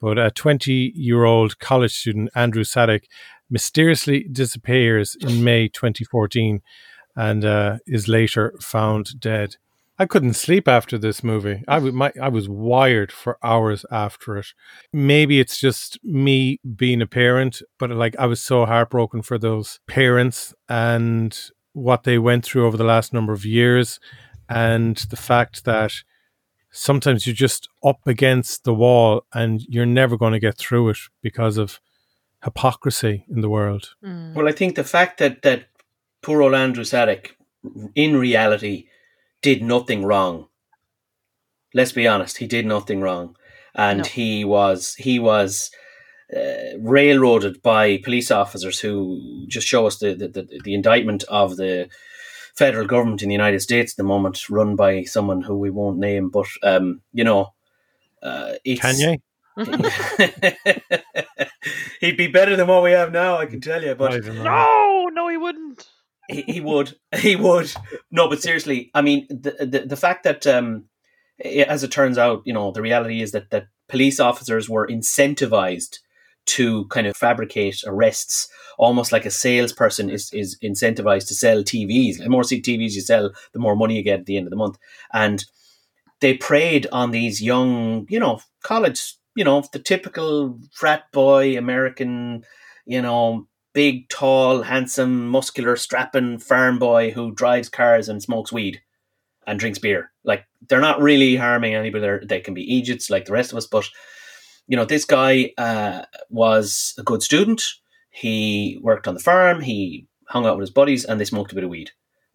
But 0.00 0.18
a 0.18 0.30
20 0.30 0.92
year 0.94 1.24
old 1.24 1.58
college 1.58 1.94
student, 1.94 2.30
Andrew 2.34 2.64
Sadek, 2.64 3.04
mysteriously 3.48 4.26
disappears 4.30 5.16
in 5.20 5.44
May 5.44 5.68
2014 5.68 6.60
and 7.14 7.44
uh, 7.44 7.78
is 7.86 8.08
later 8.08 8.54
found 8.60 9.20
dead. 9.20 9.56
I 9.98 10.06
couldn't 10.06 10.34
sleep 10.34 10.66
after 10.66 10.98
this 10.98 11.22
movie. 11.22 11.62
I, 11.68 11.74
w- 11.74 11.92
my, 11.92 12.12
I 12.20 12.28
was 12.28 12.48
wired 12.48 13.12
for 13.12 13.38
hours 13.42 13.84
after 13.90 14.38
it. 14.38 14.46
Maybe 14.92 15.38
it's 15.38 15.60
just 15.60 15.98
me 16.02 16.58
being 16.74 17.02
a 17.02 17.06
parent, 17.06 17.62
but 17.78 17.90
like 17.90 18.16
I 18.18 18.26
was 18.26 18.42
so 18.42 18.64
heartbroken 18.64 19.22
for 19.22 19.38
those 19.38 19.78
parents 19.86 20.54
and 20.68 21.38
what 21.74 22.04
they 22.04 22.18
went 22.18 22.44
through 22.44 22.66
over 22.66 22.76
the 22.76 22.84
last 22.84 23.12
number 23.12 23.32
of 23.32 23.44
years 23.44 24.00
and 24.52 24.96
the 24.96 25.16
fact 25.16 25.64
that 25.64 25.92
sometimes 26.70 27.26
you're 27.26 27.34
just 27.34 27.68
up 27.84 28.00
against 28.06 28.64
the 28.64 28.74
wall 28.74 29.24
and 29.32 29.62
you're 29.68 29.86
never 29.86 30.16
going 30.16 30.32
to 30.32 30.38
get 30.38 30.58
through 30.58 30.90
it 30.90 30.98
because 31.22 31.56
of 31.56 31.80
hypocrisy 32.44 33.24
in 33.28 33.40
the 33.40 33.48
world. 33.48 33.94
Mm. 34.04 34.34
Well, 34.34 34.48
I 34.48 34.52
think 34.52 34.74
the 34.74 34.84
fact 34.84 35.18
that 35.18 35.42
that 35.42 35.66
poor 36.22 36.42
old 36.42 36.54
Andrew 36.54 36.84
Sadek, 36.84 37.30
in 37.94 38.16
reality, 38.16 38.88
did 39.40 39.62
nothing 39.62 40.04
wrong. 40.04 40.48
Let's 41.74 41.92
be 41.92 42.06
honest, 42.06 42.38
he 42.38 42.46
did 42.46 42.66
nothing 42.66 43.00
wrong, 43.00 43.36
and 43.74 43.98
no. 43.98 44.04
he 44.04 44.44
was 44.44 44.94
he 44.96 45.18
was 45.18 45.70
uh, 46.36 46.78
railroaded 46.78 47.62
by 47.62 47.98
police 47.98 48.30
officers 48.30 48.80
who 48.80 49.46
just 49.48 49.66
show 49.66 49.86
us 49.86 49.98
the, 49.98 50.14
the, 50.14 50.28
the, 50.28 50.60
the 50.64 50.74
indictment 50.74 51.24
of 51.28 51.56
the 51.56 51.88
federal 52.54 52.86
government 52.86 53.22
in 53.22 53.28
the 53.28 53.34
United 53.34 53.60
States 53.60 53.92
at 53.92 53.96
the 53.96 54.02
moment, 54.02 54.50
run 54.50 54.76
by 54.76 55.04
someone 55.04 55.42
who 55.42 55.56
we 55.56 55.70
won't 55.70 55.98
name, 55.98 56.28
but 56.28 56.46
um, 56.62 57.00
you 57.12 57.24
know, 57.24 57.52
uh, 58.22 58.52
Kanye. 58.66 59.20
He'd 62.00 62.16
be 62.16 62.28
better 62.28 62.56
than 62.56 62.66
what 62.66 62.82
we 62.82 62.92
have 62.92 63.12
now, 63.12 63.36
I 63.36 63.46
can 63.46 63.60
tell 63.60 63.82
you. 63.82 63.94
But 63.94 64.24
no, 64.24 65.10
no, 65.12 65.28
he 65.28 65.36
wouldn't. 65.36 65.86
He, 66.28 66.42
he 66.42 66.60
would. 66.60 66.96
He 67.18 67.36
would. 67.36 67.70
No, 68.10 68.28
but 68.28 68.42
seriously, 68.42 68.90
I 68.94 69.02
mean, 69.02 69.26
the 69.28 69.66
the, 69.66 69.80
the 69.86 69.96
fact 69.96 70.24
that, 70.24 70.46
um, 70.46 70.84
as 71.44 71.82
it 71.82 71.90
turns 71.90 72.16
out, 72.18 72.42
you 72.44 72.52
know, 72.52 72.70
the 72.72 72.82
reality 72.82 73.20
is 73.20 73.32
that 73.32 73.50
that 73.50 73.66
police 73.88 74.20
officers 74.20 74.68
were 74.68 74.86
incentivized 74.86 75.98
to 76.44 76.86
kind 76.86 77.06
of 77.06 77.16
fabricate 77.16 77.82
arrests 77.86 78.48
almost 78.78 79.12
like 79.12 79.24
a 79.24 79.30
salesperson 79.30 80.10
is, 80.10 80.32
is 80.32 80.58
incentivized 80.62 81.28
to 81.28 81.34
sell 81.34 81.62
TVs. 81.62 82.18
The 82.18 82.28
more 82.28 82.42
TVs 82.42 82.92
you 82.92 83.00
sell, 83.00 83.30
the 83.52 83.58
more 83.58 83.76
money 83.76 83.96
you 83.96 84.02
get 84.02 84.20
at 84.20 84.26
the 84.26 84.36
end 84.36 84.46
of 84.46 84.50
the 84.50 84.56
month. 84.56 84.78
And 85.12 85.44
they 86.20 86.34
preyed 86.34 86.86
on 86.92 87.10
these 87.10 87.42
young, 87.42 88.06
you 88.08 88.18
know, 88.18 88.40
college, 88.62 89.14
you 89.34 89.44
know, 89.44 89.62
the 89.72 89.78
typical 89.78 90.58
frat 90.72 91.10
boy 91.12 91.56
American, 91.56 92.44
you 92.86 93.02
know, 93.02 93.46
big, 93.72 94.08
tall, 94.08 94.62
handsome, 94.62 95.28
muscular, 95.28 95.76
strapping 95.76 96.38
farm 96.38 96.78
boy 96.78 97.10
who 97.10 97.32
drives 97.32 97.68
cars 97.68 98.08
and 98.08 98.22
smokes 98.22 98.52
weed 98.52 98.80
and 99.46 99.58
drinks 99.58 99.78
beer. 99.78 100.12
Like 100.24 100.44
they're 100.68 100.80
not 100.80 101.00
really 101.00 101.36
harming 101.36 101.74
anybody. 101.74 102.02
They're, 102.02 102.22
they 102.24 102.40
can 102.40 102.54
be 102.54 102.78
idiots 102.78 103.10
like 103.10 103.24
the 103.24 103.32
rest 103.32 103.52
of 103.52 103.58
us, 103.58 103.66
but 103.66 103.88
you 104.72 104.76
know, 104.76 104.86
this 104.86 105.04
guy 105.04 105.52
uh, 105.58 106.00
was 106.30 106.94
a 106.96 107.02
good 107.02 107.22
student. 107.22 107.62
He 108.08 108.78
worked 108.80 109.06
on 109.06 109.12
the 109.12 109.20
farm. 109.20 109.60
He 109.60 110.06
hung 110.28 110.46
out 110.46 110.56
with 110.56 110.62
his 110.62 110.70
buddies, 110.70 111.04
and 111.04 111.20
they 111.20 111.26
smoked 111.26 111.52
a 111.52 111.54
bit 111.54 111.64
of 111.64 111.68
weed. 111.68 111.90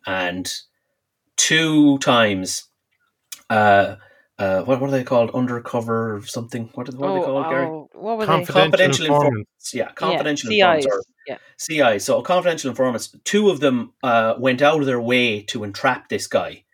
And 0.06 0.48
two 1.36 1.98
times, 1.98 2.66
uh, 3.50 3.96
uh, 4.38 4.62
what, 4.62 4.80
what 4.80 4.90
are 4.90 4.92
they 4.92 5.04
called? 5.04 5.32
Undercover 5.34 6.22
something? 6.28 6.70
What 6.76 6.88
are, 6.88 6.96
what 6.96 7.10
are 7.10 7.20
they 7.20 7.26
called, 7.26 7.50
Garry? 7.50 7.66
oh, 7.66 7.90
what 7.94 8.20
were 8.20 8.26
Confidential 8.28 8.62
Confidential 8.62 9.06
informants. 9.08 9.74
informants. 9.74 9.74
Yeah, 9.74 9.92
confidential 9.94 10.52
yeah, 10.52 10.76
informants. 10.76 10.86
CIs. 10.86 10.94
Or, 10.94 11.80
Yeah. 11.80 11.94
CI. 11.94 12.00
So 12.00 12.22
confidential 12.22 12.70
informants. 12.70 13.18
Two 13.24 13.50
of 13.50 13.62
them 13.62 13.94
uh, 14.04 14.36
went 14.38 14.62
out 14.62 14.80
of 14.80 14.86
their 14.86 15.02
way 15.02 15.42
to 15.42 15.64
entrap 15.64 16.10
this 16.10 16.28
guy 16.28 16.66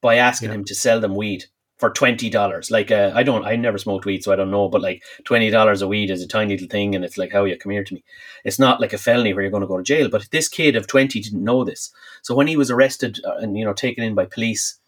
by 0.00 0.16
asking 0.16 0.48
Yeah. 0.48 0.56
him 0.56 0.64
to 0.64 0.74
sell 0.74 0.98
them 0.98 1.14
weed 1.14 1.44
for 1.82 1.90
twenty 1.90 2.30
dollars. 2.30 2.70
Like 2.70 2.92
uh, 2.92 3.10
I 3.12 3.24
don't, 3.24 3.44
I 3.44 3.56
never 3.56 3.76
smoked 3.76 4.06
weed, 4.06 4.22
so 4.22 4.32
I 4.32 4.36
don't 4.36 4.52
know. 4.52 4.68
But 4.68 4.82
like 4.82 5.02
twenty 5.24 5.50
dollars 5.50 5.82
a 5.82 5.88
weed 5.88 6.10
is 6.10 6.22
a 6.22 6.28
tiny 6.28 6.54
little 6.54 6.68
thing, 6.68 6.94
and 6.94 7.04
it's 7.04 7.18
like, 7.18 7.32
how 7.32 7.42
you 7.44 7.56
come 7.58 7.72
here 7.72 7.82
to 7.82 7.94
me? 7.94 8.04
It's 8.44 8.60
not 8.60 8.80
like 8.80 8.92
a 8.92 8.98
felony 8.98 9.34
where 9.34 9.42
you're 9.42 9.50
going 9.50 9.62
to 9.62 9.66
go 9.66 9.78
to 9.78 9.82
jail. 9.82 10.08
But 10.08 10.28
this 10.30 10.48
kid 10.48 10.76
of 10.76 10.86
twenty 10.86 11.18
didn't 11.18 11.42
know 11.42 11.64
this. 11.64 11.92
So 12.22 12.36
when 12.36 12.46
he 12.46 12.56
was 12.56 12.70
arrested 12.70 13.18
uh, 13.26 13.38
and 13.38 13.58
you 13.58 13.64
know 13.64 13.72
taken 13.72 14.04
in 14.04 14.14
by 14.14 14.26
police, 14.26 14.78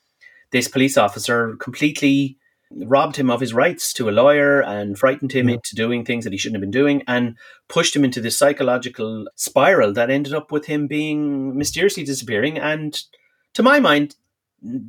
this 0.52 0.68
police 0.68 0.96
officer 0.96 1.56
completely 1.56 2.38
robbed 2.70 3.16
him 3.16 3.28
of 3.28 3.40
his 3.40 3.52
rights 3.52 3.92
to 3.94 4.08
a 4.08 4.12
lawyer 4.12 4.62
and 4.62 4.96
frightened 4.96 5.32
him 5.32 5.48
Yeah. 5.48 5.56
into 5.56 5.74
doing 5.74 6.04
things 6.04 6.22
that 6.22 6.32
he 6.32 6.38
shouldn't 6.38 6.58
have 6.58 6.68
been 6.70 6.80
doing 6.82 7.02
and 7.08 7.36
pushed 7.68 7.96
him 7.96 8.04
into 8.04 8.20
this 8.20 8.38
psychological 8.38 9.26
spiral 9.34 9.92
that 9.94 10.10
ended 10.10 10.32
up 10.32 10.52
with 10.52 10.66
him 10.66 10.86
being 10.86 11.58
mysteriously 11.58 12.04
disappearing 12.04 12.56
and 12.56 13.02
to 13.54 13.64
my 13.64 13.80
mind 13.80 14.14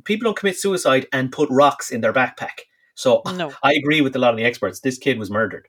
people 0.04 0.24
don't 0.24 0.36
commit 0.36 0.58
suicide 0.58 1.06
and 1.12 1.32
put 1.32 1.48
rocks 1.50 1.90
in 1.90 2.00
their 2.00 2.12
backpack. 2.12 2.60
So 2.94 3.22
No. 3.26 3.52
i 3.62 3.72
agree 3.74 4.00
with 4.00 4.16
a 4.16 4.18
lot 4.18 4.30
of 4.30 4.36
the 4.36 4.44
experts. 4.44 4.80
This 4.80 4.98
kid 4.98 5.18
was 5.18 5.30
murdered. 5.30 5.68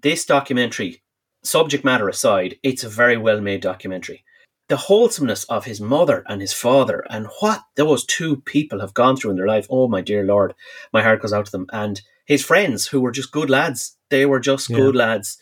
This 0.00 0.24
documentary 0.24 1.02
subject 1.42 1.84
matter 1.84 2.08
aside 2.08 2.56
it's 2.62 2.82
a 2.84 2.88
very 2.88 3.16
well 3.16 3.40
made 3.40 3.60
documentary. 3.60 4.24
The 4.68 4.76
wholesomeness 4.76 5.44
of 5.44 5.64
his 5.64 5.80
mother 5.80 6.24
and 6.28 6.40
his 6.40 6.52
father 6.52 7.04
and 7.08 7.28
what 7.40 7.62
those 7.76 8.04
two 8.04 8.36
people 8.42 8.80
have 8.80 8.94
gone 8.94 9.16
through 9.16 9.30
in 9.30 9.36
their 9.36 9.46
life 9.46 9.66
oh 9.70 9.86
my 9.88 10.00
dear 10.00 10.24
lord 10.24 10.54
my 10.92 11.02
heart 11.02 11.22
goes 11.22 11.32
out 11.32 11.46
to 11.46 11.52
them. 11.52 11.66
And 11.72 12.00
his 12.24 12.44
friends 12.44 12.88
who 12.88 13.00
were 13.00 13.12
just 13.12 13.30
good 13.32 13.50
lads 13.50 13.96
they 14.10 14.26
were 14.26 14.40
just 14.40 14.70
Yeah. 14.70 14.76
good 14.76 14.96
lads. 14.96 15.38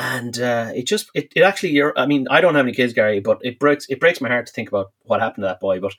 And 0.00 0.38
uh, 0.38 0.70
it 0.74 0.86
just 0.86 1.10
it, 1.14 1.32
it 1.34 1.42
actually 1.42 1.70
you're 1.70 1.92
i 1.98 2.06
mean 2.06 2.26
i 2.30 2.40
don't 2.40 2.54
have 2.54 2.66
any 2.66 2.74
kids 2.74 2.92
garry 2.92 3.20
but 3.20 3.38
it 3.42 3.58
breaks 3.58 3.86
it 3.88 3.98
breaks 4.00 4.20
my 4.20 4.28
heart 4.28 4.46
to 4.46 4.52
think 4.52 4.68
about 4.68 4.92
what 5.02 5.20
happened 5.20 5.42
to 5.42 5.48
that 5.48 5.60
boy 5.60 5.80
but 5.80 5.94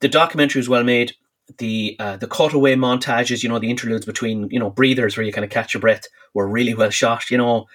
the 0.00 0.08
documentary 0.08 0.60
was 0.60 0.68
well 0.68 0.84
made. 0.84 1.12
The 1.58 1.96
uh, 1.98 2.16
the 2.18 2.26
cutaway 2.26 2.74
montages 2.74 3.42
you 3.42 3.48
know 3.48 3.58
the 3.58 3.70
interludes 3.70 4.04
between 4.06 4.48
you 4.50 4.58
know 4.60 4.70
breathers 4.70 5.16
where 5.16 5.24
you 5.24 5.32
kind 5.32 5.44
of 5.44 5.50
catch 5.50 5.72
your 5.72 5.80
breath 5.80 6.06
were 6.34 6.46
really 6.48 6.74
well 6.74 6.90
shot 6.90 7.30
you 7.30 7.38
know. 7.38 7.66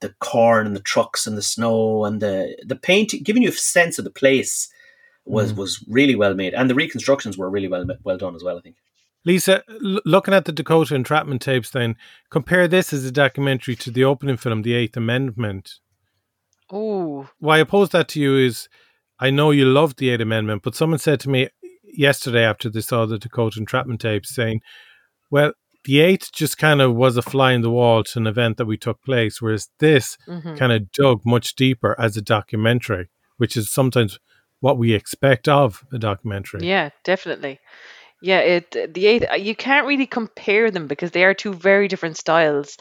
The 0.00 0.12
corn 0.18 0.66
and 0.66 0.74
the 0.74 0.80
trucks 0.80 1.28
and 1.28 1.38
the 1.38 1.42
snow 1.42 2.04
and 2.04 2.20
the 2.20 2.56
the 2.66 2.74
paint 2.74 3.14
giving 3.22 3.42
you 3.44 3.50
a 3.50 3.52
sense 3.52 3.98
of 3.98 4.04
the 4.04 4.10
place 4.10 4.68
was 5.24 5.52
Mm. 5.52 5.56
was 5.56 5.84
really 5.88 6.16
well 6.16 6.34
made. 6.34 6.54
And 6.54 6.68
the 6.68 6.74
reconstructions 6.74 7.38
were 7.38 7.48
really 7.48 7.68
well 7.68 7.86
well 8.02 8.18
done 8.18 8.34
as 8.34 8.42
well 8.42 8.58
i 8.58 8.60
think. 8.60 8.74
Lisa, 9.24 9.62
l- 9.84 10.00
looking 10.04 10.34
at 10.34 10.44
the 10.46 10.50
Dakota 10.50 10.96
entrapment 10.96 11.40
tapes, 11.42 11.70
then 11.70 11.94
compare 12.30 12.66
this 12.66 12.92
as 12.92 13.04
a 13.04 13.12
documentary 13.12 13.76
to 13.76 13.92
the 13.92 14.02
opening 14.02 14.36
film, 14.36 14.62
The 14.62 14.74
Eighth 14.74 14.96
Amendment. 14.96 15.74
Oh, 16.70 17.28
Why 17.38 17.60
I 17.60 17.64
pose 17.64 17.90
that 17.90 18.08
to 18.08 18.20
you 18.20 18.36
is, 18.36 18.68
I 19.20 19.30
know 19.30 19.50
you 19.52 19.64
love 19.66 19.94
the 19.96 20.10
Eighth 20.10 20.20
Amendment, 20.22 20.62
but 20.64 20.74
someone 20.74 20.98
said 20.98 21.20
to 21.20 21.28
me 21.30 21.48
yesterday 21.92 22.44
after 22.44 22.68
they 22.68 22.80
saw 22.80 23.06
the 23.06 23.18
Dakota 23.18 23.60
entrapment 23.60 24.00
tapes, 24.00 24.34
saying, 24.34 24.60
"Well, 25.30 25.52
the 25.84 26.00
Eighth 26.00 26.32
just 26.32 26.58
kind 26.58 26.80
of 26.80 26.94
was 26.94 27.16
a 27.16 27.22
fly 27.22 27.52
in 27.52 27.62
the 27.62 27.70
wall 27.70 28.04
to 28.04 28.18
an 28.18 28.26
event 28.26 28.56
that 28.56 28.66
we 28.66 28.76
took 28.76 29.02
place, 29.02 29.42
whereas 29.42 29.68
this 29.78 30.16
mhm. 30.28 30.56
kind 30.56 30.72
of 30.72 30.90
dug 30.92 31.22
much 31.24 31.54
deeper 31.54 31.96
as 31.98 32.16
a 32.16 32.22
documentary, 32.22 33.08
which 33.36 33.56
is 33.56 33.72
sometimes 33.72 34.18
what 34.60 34.78
we 34.78 34.92
expect 34.92 35.48
of 35.48 35.84
a 35.92 35.98
documentary." 35.98 36.66
yeah, 36.66 36.90
definitely. 37.04 37.60
Yeah, 38.22 38.38
it 38.38 38.94
the 38.94 39.06
eighth. 39.06 39.26
You 39.38 39.56
can't 39.56 39.86
really 39.86 40.06
compare 40.06 40.70
them 40.70 40.86
because 40.86 41.10
they 41.10 41.24
are 41.24 41.34
two 41.34 41.52
very 41.52 41.88
different 41.88 42.16
styles. 42.16 42.76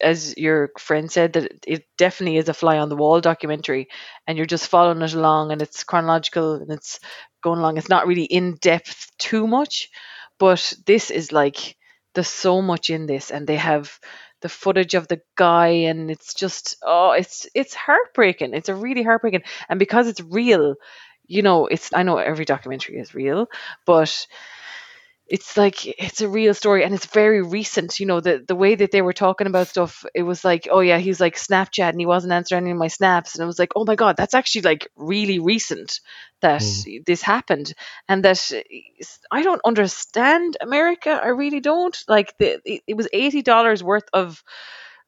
As 0.00 0.36
your 0.36 0.70
friend 0.78 1.10
said, 1.10 1.34
that 1.34 1.52
it 1.66 1.84
definitely 1.98 2.36
is 2.36 2.48
a 2.48 2.54
fly 2.54 2.78
on 2.78 2.88
the 2.88 2.96
wall 2.96 3.20
documentary, 3.20 3.88
and 4.26 4.36
you're 4.36 4.46
just 4.46 4.68
following 4.68 5.02
it 5.02 5.14
along, 5.14 5.50
and 5.50 5.60
it's 5.60 5.82
chronological 5.84 6.54
and 6.54 6.70
it's 6.70 7.00
going 7.44 7.60
along. 7.60 7.78
It's 7.78 7.90
not 7.90 8.08
really 8.08 8.24
in 8.24 8.56
depth 8.56 9.12
too 9.18 9.46
much, 9.46 9.90
but 10.40 10.74
this 10.86 11.12
is 11.12 11.32
like 11.32 11.76
there's 12.14 12.28
so 12.28 12.62
much 12.62 12.90
in 12.90 13.06
this, 13.06 13.30
and 13.30 13.46
they 13.46 13.56
have 13.56 14.00
the 14.42 14.48
footage 14.48 14.94
of 14.94 15.08
the 15.08 15.20
guy, 15.36 15.68
and 15.90 16.10
it's 16.10 16.34
just 16.34 16.76
oh, 16.82 17.12
it's 17.12 17.46
it's 17.54 17.74
heartbreaking. 17.74 18.54
It's 18.54 18.70
a 18.70 18.74
really 18.74 19.04
heartbreaking, 19.04 19.44
and 19.68 19.78
because 19.78 20.08
it's 20.08 20.22
real, 20.22 20.76
you 21.26 21.42
know, 21.42 21.66
it's 21.66 21.90
I 21.94 22.02
know 22.04 22.18
every 22.18 22.46
documentary 22.46 22.98
is 22.98 23.14
real, 23.14 23.48
but 23.86 24.26
it's 25.26 25.56
like 25.56 25.86
it's 25.86 26.20
a 26.20 26.28
real 26.28 26.52
story 26.52 26.84
and 26.84 26.94
it's 26.94 27.06
very 27.06 27.40
recent 27.42 27.98
you 27.98 28.04
know 28.04 28.20
the 28.20 28.44
the 28.46 28.54
way 28.54 28.74
that 28.74 28.90
they 28.90 29.00
were 29.00 29.12
talking 29.14 29.46
about 29.46 29.68
stuff 29.68 30.04
it 30.14 30.22
was 30.22 30.44
like 30.44 30.68
oh 30.70 30.80
yeah 30.80 30.98
he's 30.98 31.20
like 31.20 31.36
snapchat 31.36 31.88
and 31.88 31.98
he 31.98 32.04
wasn't 32.04 32.32
answering 32.32 32.64
any 32.64 32.72
of 32.72 32.76
my 32.76 32.88
snaps 32.88 33.34
and 33.34 33.42
i 33.42 33.46
was 33.46 33.58
like 33.58 33.70
oh 33.74 33.84
my 33.86 33.94
god 33.94 34.16
that's 34.16 34.34
actually 34.34 34.60
like 34.62 34.86
really 34.96 35.38
recent 35.38 36.00
that 36.42 36.62
this 37.06 37.22
happened 37.22 37.72
and 38.06 38.22
that 38.24 38.52
uh, 38.52 38.60
i 39.30 39.42
don't 39.42 39.62
understand 39.64 40.56
america 40.60 41.18
i 41.22 41.28
really 41.28 41.60
don't. 41.60 41.96
Like 42.06 42.36
the 42.38 42.60
it, 42.64 42.82
it 42.86 42.96
was 42.96 43.08
$80 43.14 43.82
worth 43.82 44.04
of 44.12 44.42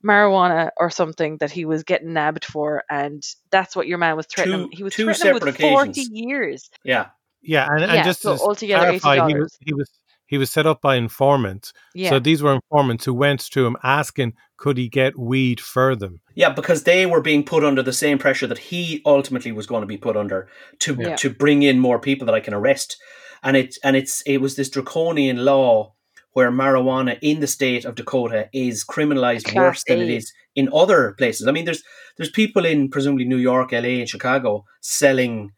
marijuana 0.05 0.71
or 0.79 0.89
something 0.91 1.37
that 1.39 1.51
he 1.51 1.65
was 1.67 1.83
getting 1.83 2.13
nabbed 2.15 2.45
for 2.45 2.85
and 2.89 3.23
that's 3.51 3.77
what 3.77 3.87
your 3.87 3.99
man 3.99 4.17
was 4.17 4.27
threatening 4.27 4.71
Two- 4.71 4.77
he 4.77 4.83
was 4.83 4.95
two 4.95 5.05
threatening 5.05 5.35
with 5.35 5.43
separate 5.43 5.61
40 5.61 6.01
years. 6.11 6.71
Yeah. 6.85 7.07
Yeah, 7.43 7.69
and, 7.71 7.81
Yeah, 7.81 7.93
and 7.93 8.05
just 8.05 8.23
so 8.23 8.37
to 8.37 8.43
altogether 8.43 8.99
clarify, 8.99 9.29
he 9.29 9.35
$80. 9.35 9.39
was 9.41 9.59
he 9.61 9.75
was 9.75 9.91
he 10.27 10.39
was 10.39 10.51
set 10.51 10.67
up 10.67 10.81
by 10.81 10.97
informants. 10.97 11.73
yeah 11.95 12.11
So 12.11 12.19
these 12.19 12.43
were 12.43 12.55
informants 12.55 13.05
who 13.05 13.15
went 13.15 13.41
to 13.53 13.67
him 13.67 13.77
asking, 13.83 14.35
could 14.57 14.77
he 14.77 14.89
get 14.89 15.19
weed 15.19 15.61
for 15.61 15.95
them? 15.97 16.21
Yeah, 16.35 16.51
because 16.51 16.83
they 16.83 17.07
were 17.07 17.21
being 17.21 17.45
put 17.45 17.65
under 17.65 17.83
the 17.83 17.93
same 17.93 18.19
pressure 18.19 18.47
that 18.47 18.59
he 18.59 19.03
ultimately 19.05 19.53
was 19.53 19.67
going 19.67 19.83
to 19.83 19.87
be 19.87 19.99
put 19.99 20.17
under 20.17 20.49
to 20.81 20.97
Yeah. 20.99 21.17
to 21.17 21.31
bring 21.31 21.63
in 21.63 21.79
more 21.79 21.99
people 21.99 22.27
that 22.27 22.35
I 22.35 22.41
can 22.41 22.55
arrest. 22.55 22.97
And 23.43 23.57
it 23.57 23.77
and 23.85 23.97
it's 23.97 24.23
it 24.27 24.39
was 24.41 24.57
this 24.57 24.71
draconian 24.71 25.45
law 25.45 25.93
where 26.33 26.51
marijuana 26.51 27.19
in 27.23 27.41
the 27.41 27.47
state 27.47 27.85
of 27.87 27.95
Dakota 27.95 28.49
is 28.53 28.85
criminalized 28.85 29.55
worse 29.55 29.83
than 29.89 30.01
it 30.01 30.11
is 30.11 30.33
in 30.55 30.69
other 30.73 31.15
places. 31.17 31.47
I 31.47 31.53
mean, 31.53 31.65
there's 31.65 31.83
there's 32.17 32.31
people 32.31 32.65
in 32.67 32.89
presumably 32.91 33.25
New 33.25 33.39
York, 33.39 33.73
LA, 33.73 34.01
and 34.01 34.09
Chicago 34.09 34.65
selling, 34.83 35.53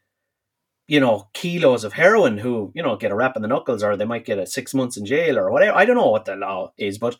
you 0.89 0.99
know, 0.99 1.29
kilos 1.33 1.83
of 1.83 1.93
heroin 1.93 2.37
who 2.39 2.71
you 2.73 2.83
know 2.83 2.95
get 2.95 3.11
a 3.11 3.15
rap 3.15 3.35
in 3.35 3.41
the 3.41 3.47
knuckles, 3.47 3.83
or 3.83 3.95
they 3.95 4.05
might 4.05 4.25
get 4.25 4.39
a 4.39 4.45
six 4.45 4.73
months 4.73 4.97
in 4.97 5.05
jail 5.05 5.37
or 5.37 5.51
whatever. 5.51 5.77
I 5.77 5.85
don't 5.85 5.95
know 5.95 6.09
what 6.09 6.25
the 6.25 6.35
law 6.35 6.73
is, 6.77 6.97
but 6.97 7.17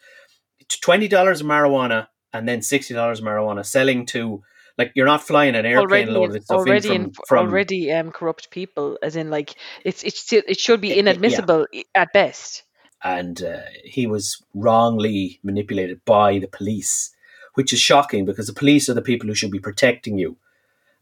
twenty 0.82 1.08
dollars 1.08 1.42
of 1.42 1.48
marijuana 1.48 2.08
and 2.34 2.48
then 2.48 2.62
sixty 2.62 2.94
dollars 2.94 3.20
of 3.20 3.26
marijuana 3.26 3.66
selling 3.66 4.06
to 4.08 4.42
like 4.78 4.92
you're 4.96 5.06
not 5.06 5.22
flying 5.22 5.56
an 5.56 5.66
airplane 5.66 6.08
already 6.08 6.12
load 6.12 6.36
of 6.36 6.44
stuff 6.44 6.60
already 6.60 6.94
in 6.94 7.12
from, 7.12 7.24
from 7.28 7.48
already 7.48 7.92
um 7.92 8.12
corrupt 8.12 8.50
people 8.52 8.98
as 9.04 9.16
in 9.16 9.30
like 9.30 9.56
it's 9.84 10.04
it's 10.04 10.20
still 10.20 10.42
it 10.48 10.60
should 10.60 10.82
be 10.82 10.90
Yeah, 10.90 10.96
yeah. 10.96 11.00
inadmissible 11.00 11.68
at 11.96 12.14
best 12.14 12.64
and 13.04 13.42
uh, 13.44 13.62
he 13.86 14.08
was 14.08 14.44
wrongly 14.54 15.40
manipulated 15.42 16.04
by 16.04 16.38
the 16.38 16.48
police, 16.48 17.16
which 17.54 17.72
is 17.72 17.80
shocking 17.80 18.26
because 18.26 18.48
the 18.48 18.54
police 18.54 18.90
are 18.90 18.94
the 18.94 19.02
people 19.02 19.28
who 19.28 19.36
should 19.36 19.52
be 19.52 19.60
protecting 19.60 20.18
you, 20.18 20.36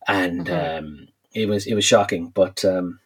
and 0.08 0.48
Mhm. 0.48 0.78
um, 0.78 1.08
it 1.38 1.48
was 1.48 1.66
it 1.68 1.76
was 1.76 1.86
shocking. 1.86 2.30
But 2.34 2.64
um, 2.66 3.00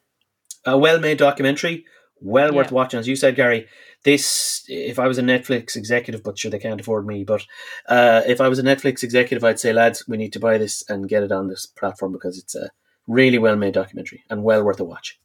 a 0.66 0.78
well 0.78 1.00
made 1.00 1.18
documentary, 1.18 1.86
well 2.20 2.54
worth 2.54 2.72
watching. 2.72 3.00
As 3.00 3.08
you 3.08 3.16
said, 3.16 3.36
Garry, 3.36 3.68
this 4.04 4.64
if 4.68 5.00
I 5.00 5.08
was 5.08 5.18
a 5.18 5.24
Netflix 5.24 5.76
executive, 5.76 6.24
but 6.24 6.38
sure 6.38 6.52
they 6.52 6.60
can't 6.60 6.82
afford 6.82 7.06
me, 7.06 7.24
but 7.24 7.46
uh, 7.88 8.22
if 8.26 8.42
I 8.42 8.48
was 8.48 8.60
a 8.60 8.64
Netflix 8.64 9.04
executive, 9.04 9.44
I'd 9.44 9.60
say, 9.60 9.74
lads, 9.74 10.08
we 10.08 10.18
need 10.18 10.34
to 10.34 10.40
buy 10.40 10.58
this 10.58 10.84
and 10.90 11.10
get 11.10 11.24
it 11.24 11.32
on 11.32 11.48
this 11.48 11.66
platform 11.66 12.12
because 12.12 12.38
it's 12.38 12.56
a 12.56 12.70
really 13.08 13.38
well 13.38 13.56
made 13.56 13.74
documentary 13.74 14.24
and 14.30 14.44
well 14.44 14.64
worth 14.64 14.80
a 14.80 14.86
watch. 14.86 15.20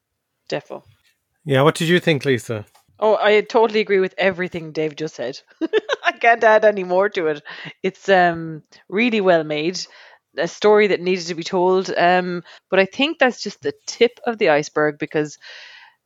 defo 0.48 0.82
Yeah, 1.44 1.62
what 1.62 1.74
did 1.76 1.88
you 1.88 2.00
think, 2.00 2.24
Lisa? 2.24 2.66
oh 2.98 3.18
i 3.20 3.40
totally 3.40 3.80
agree 3.80 4.00
with 4.00 4.14
everything 4.16 4.72
dave 4.72 4.96
just 4.96 5.14
said 5.14 5.38
i 6.04 6.12
can't 6.12 6.44
add 6.44 6.64
any 6.64 6.84
more 6.84 7.08
to 7.08 7.26
it 7.26 7.42
it's 7.82 8.08
um 8.08 8.62
really 8.88 9.20
well 9.20 9.44
made 9.44 9.78
a 10.38 10.48
story 10.48 10.88
that 10.88 11.00
needed 11.00 11.26
to 11.26 11.34
be 11.34 11.42
told 11.44 11.90
um 11.96 12.42
but 12.70 12.78
i 12.78 12.84
think 12.84 13.18
that's 13.18 13.42
just 13.42 13.62
the 13.62 13.72
tip 13.86 14.18
of 14.26 14.38
the 14.38 14.50
iceberg 14.50 14.98
because 14.98 15.38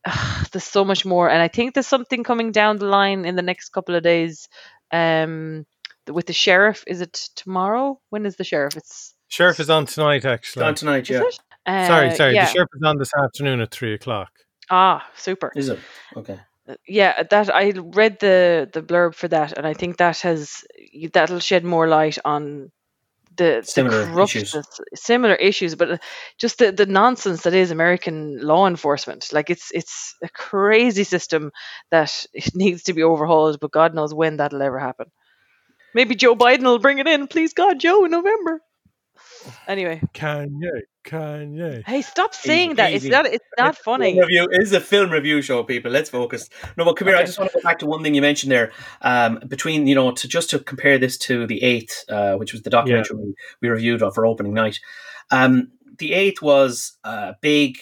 uh, 0.05 0.43
there's 0.51 0.63
so 0.63 0.83
much 0.85 1.05
more 1.05 1.29
and 1.29 1.41
i 1.41 1.47
think 1.47 1.73
there's 1.73 1.87
something 1.87 2.23
coming 2.23 2.51
down 2.51 2.77
the 2.77 2.85
line 2.85 3.25
in 3.25 3.35
the 3.35 3.41
next 3.41 3.69
couple 3.69 3.95
of 3.95 4.03
days 4.03 4.47
um 4.91 5.65
with 6.11 6.25
the 6.25 6.33
sheriff 6.33 6.83
is 6.87 7.01
it 7.01 7.13
tomorrow 7.35 7.99
when 8.09 8.25
is 8.25 8.35
the 8.35 8.43
sheriff 8.43 8.75
it's 8.75 9.13
Sheriff 9.31 9.61
is 9.61 9.69
on 9.69 9.85
tonight, 9.85 10.25
actually. 10.25 10.65
on 10.65 10.75
tonight, 10.75 11.09
yeah. 11.09 11.23
Uh, 11.65 11.87
sorry, 11.87 12.15
sorry. 12.15 12.33
yeah. 12.35 12.47
The 12.47 12.51
sheriff 12.51 12.69
is 12.75 12.83
on 12.83 12.97
this 12.97 13.11
afternoon 13.17 13.61
at 13.61 13.71
three 13.71 13.93
o'clock. 13.93 14.29
ah 14.69 15.09
super 15.15 15.53
Is 15.55 15.69
it 15.69 15.79
okay? 16.17 16.39
yeah 16.87 17.23
that 17.23 17.53
i 17.53 17.71
read 17.71 18.19
the 18.19 18.69
the 18.71 18.81
blurb 18.81 19.15
for 19.15 19.27
that 19.27 19.57
and 19.57 19.65
i 19.65 19.73
think 19.73 19.97
that 19.97 20.19
has 20.21 20.63
that'll 21.13 21.39
shed 21.39 21.63
more 21.63 21.87
light 21.87 22.17
on 22.23 22.71
the, 23.37 23.61
Similar 23.63 24.05
the 24.05 24.11
corruption, 24.11 24.45
similar 24.95 25.35
issues, 25.35 25.75
but 25.75 25.91
uh, 25.91 25.97
just 26.37 26.57
the, 26.57 26.71
the 26.71 26.85
nonsense 26.85 27.43
that 27.43 27.53
is 27.53 27.71
American 27.71 28.39
law 28.41 28.67
enforcement. 28.67 29.31
Like 29.31 29.49
it's 29.49 29.71
it's 29.71 30.15
a 30.23 30.29
crazy 30.29 31.03
system 31.03 31.51
that 31.91 32.25
it 32.33 32.51
needs 32.55 32.83
to 32.83 32.93
be 32.93 33.03
overhauled, 33.03 33.59
but 33.59 33.71
God 33.71 33.93
knows 33.93 34.13
when 34.13 34.37
that'll 34.37 34.61
ever 34.61 34.79
happen. 34.79 35.07
Maybe 35.93 36.15
Joe 36.15 36.35
Biden 36.35 36.63
will 36.63 36.79
bring 36.79 36.99
it 36.99 37.07
in. 37.07 37.27
Please 37.27 37.53
God, 37.53 37.79
Joe, 37.79 38.05
in 38.05 38.11
November. 38.11 38.61
Anyway, 39.67 40.01
Kanye, 40.13 40.81
Kanye. 41.03 41.83
hey, 41.85 42.01
stop 42.01 42.33
saying 42.33 42.75
that. 42.75 42.93
It's 42.93 43.05
not. 43.05 43.25
It's 43.25 43.45
not 43.57 43.77
funny. 43.77 44.19
Review 44.19 44.47
it 44.51 44.61
is 44.61 44.73
a 44.73 44.79
film 44.79 45.09
review 45.09 45.41
show, 45.41 45.63
people. 45.63 45.91
Let's 45.91 46.09
focus. 46.09 46.49
No, 46.77 46.85
but 46.85 46.93
come 46.93 47.07
here. 47.07 47.17
I 47.17 47.23
just 47.23 47.39
want 47.39 47.51
to 47.51 47.57
go 47.57 47.63
back 47.63 47.79
to 47.79 47.85
one 47.85 48.03
thing 48.03 48.13
you 48.13 48.21
mentioned 48.21 48.51
there. 48.51 48.71
Um, 49.01 49.39
between 49.47 49.87
you 49.87 49.95
know, 49.95 50.11
to 50.11 50.27
just 50.27 50.49
to 50.51 50.59
compare 50.59 50.97
this 50.97 51.17
to 51.19 51.47
the 51.47 51.63
eighth, 51.63 52.05
uh, 52.09 52.35
which 52.35 52.53
was 52.53 52.61
the 52.61 52.69
documentary 52.69 53.17
we, 53.17 53.33
we 53.61 53.69
reviewed 53.69 54.01
for 54.13 54.25
opening 54.25 54.53
night. 54.53 54.79
Um, 55.31 55.71
the 55.97 56.13
eighth 56.13 56.41
was 56.41 56.97
a 57.03 57.35
big, 57.41 57.77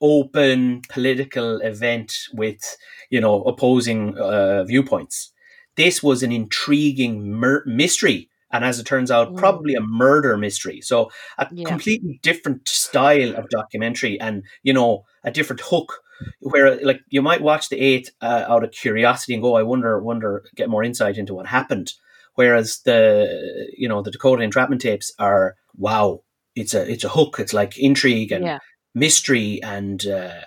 open 0.00 0.82
political 0.88 1.60
event 1.60 2.16
with 2.32 2.76
you 3.10 3.20
know 3.20 3.42
opposing 3.42 4.16
uh, 4.16 4.64
viewpoints. 4.64 5.32
This 5.76 6.02
was 6.02 6.22
an 6.22 6.32
intriguing 6.32 7.32
mur- 7.32 7.64
mystery. 7.66 8.28
And 8.52 8.64
as 8.64 8.78
it 8.80 8.86
turns 8.86 9.10
out, 9.10 9.32
Mm. 9.32 9.36
probably 9.38 9.74
a 9.74 9.80
murder 9.80 10.36
mystery. 10.36 10.80
So 10.80 11.10
a 11.38 11.46
Yeah. 11.52 11.68
completely 11.68 12.18
different 12.22 12.68
style 12.68 13.36
of 13.36 13.48
documentary, 13.48 14.18
and 14.20 14.42
you 14.62 14.72
know, 14.72 15.04
a 15.24 15.30
different 15.30 15.62
hook 15.62 16.02
where 16.40 16.76
like 16.84 17.00
you 17.08 17.22
might 17.22 17.40
watch 17.42 17.68
the 17.68 17.80
eight 17.80 18.10
uh, 18.20 18.44
out 18.48 18.64
of 18.64 18.72
curiosity 18.72 19.32
and 19.34 19.42
go, 19.42 19.54
I 19.56 19.62
wonder, 19.62 19.98
wonder, 20.02 20.44
get 20.54 20.68
more 20.68 20.82
insight 20.84 21.16
into 21.16 21.34
what 21.34 21.46
happened. 21.46 21.92
Whereas 22.34 22.80
the 22.84 23.68
you 23.76 23.88
know 23.88 24.02
the 24.02 24.10
Dakota 24.10 24.42
entrapment 24.42 24.80
tapes 24.82 25.12
are 25.18 25.56
wow, 25.76 26.22
it's 26.54 26.74
a 26.74 26.90
it's 26.90 27.04
a 27.04 27.08
hook. 27.08 27.36
It's 27.38 27.52
like 27.54 27.78
intrigue 27.78 28.32
and 28.32 28.44
Yeah. 28.44 28.58
mystery 28.94 29.60
and 29.62 30.04
uh, 30.06 30.40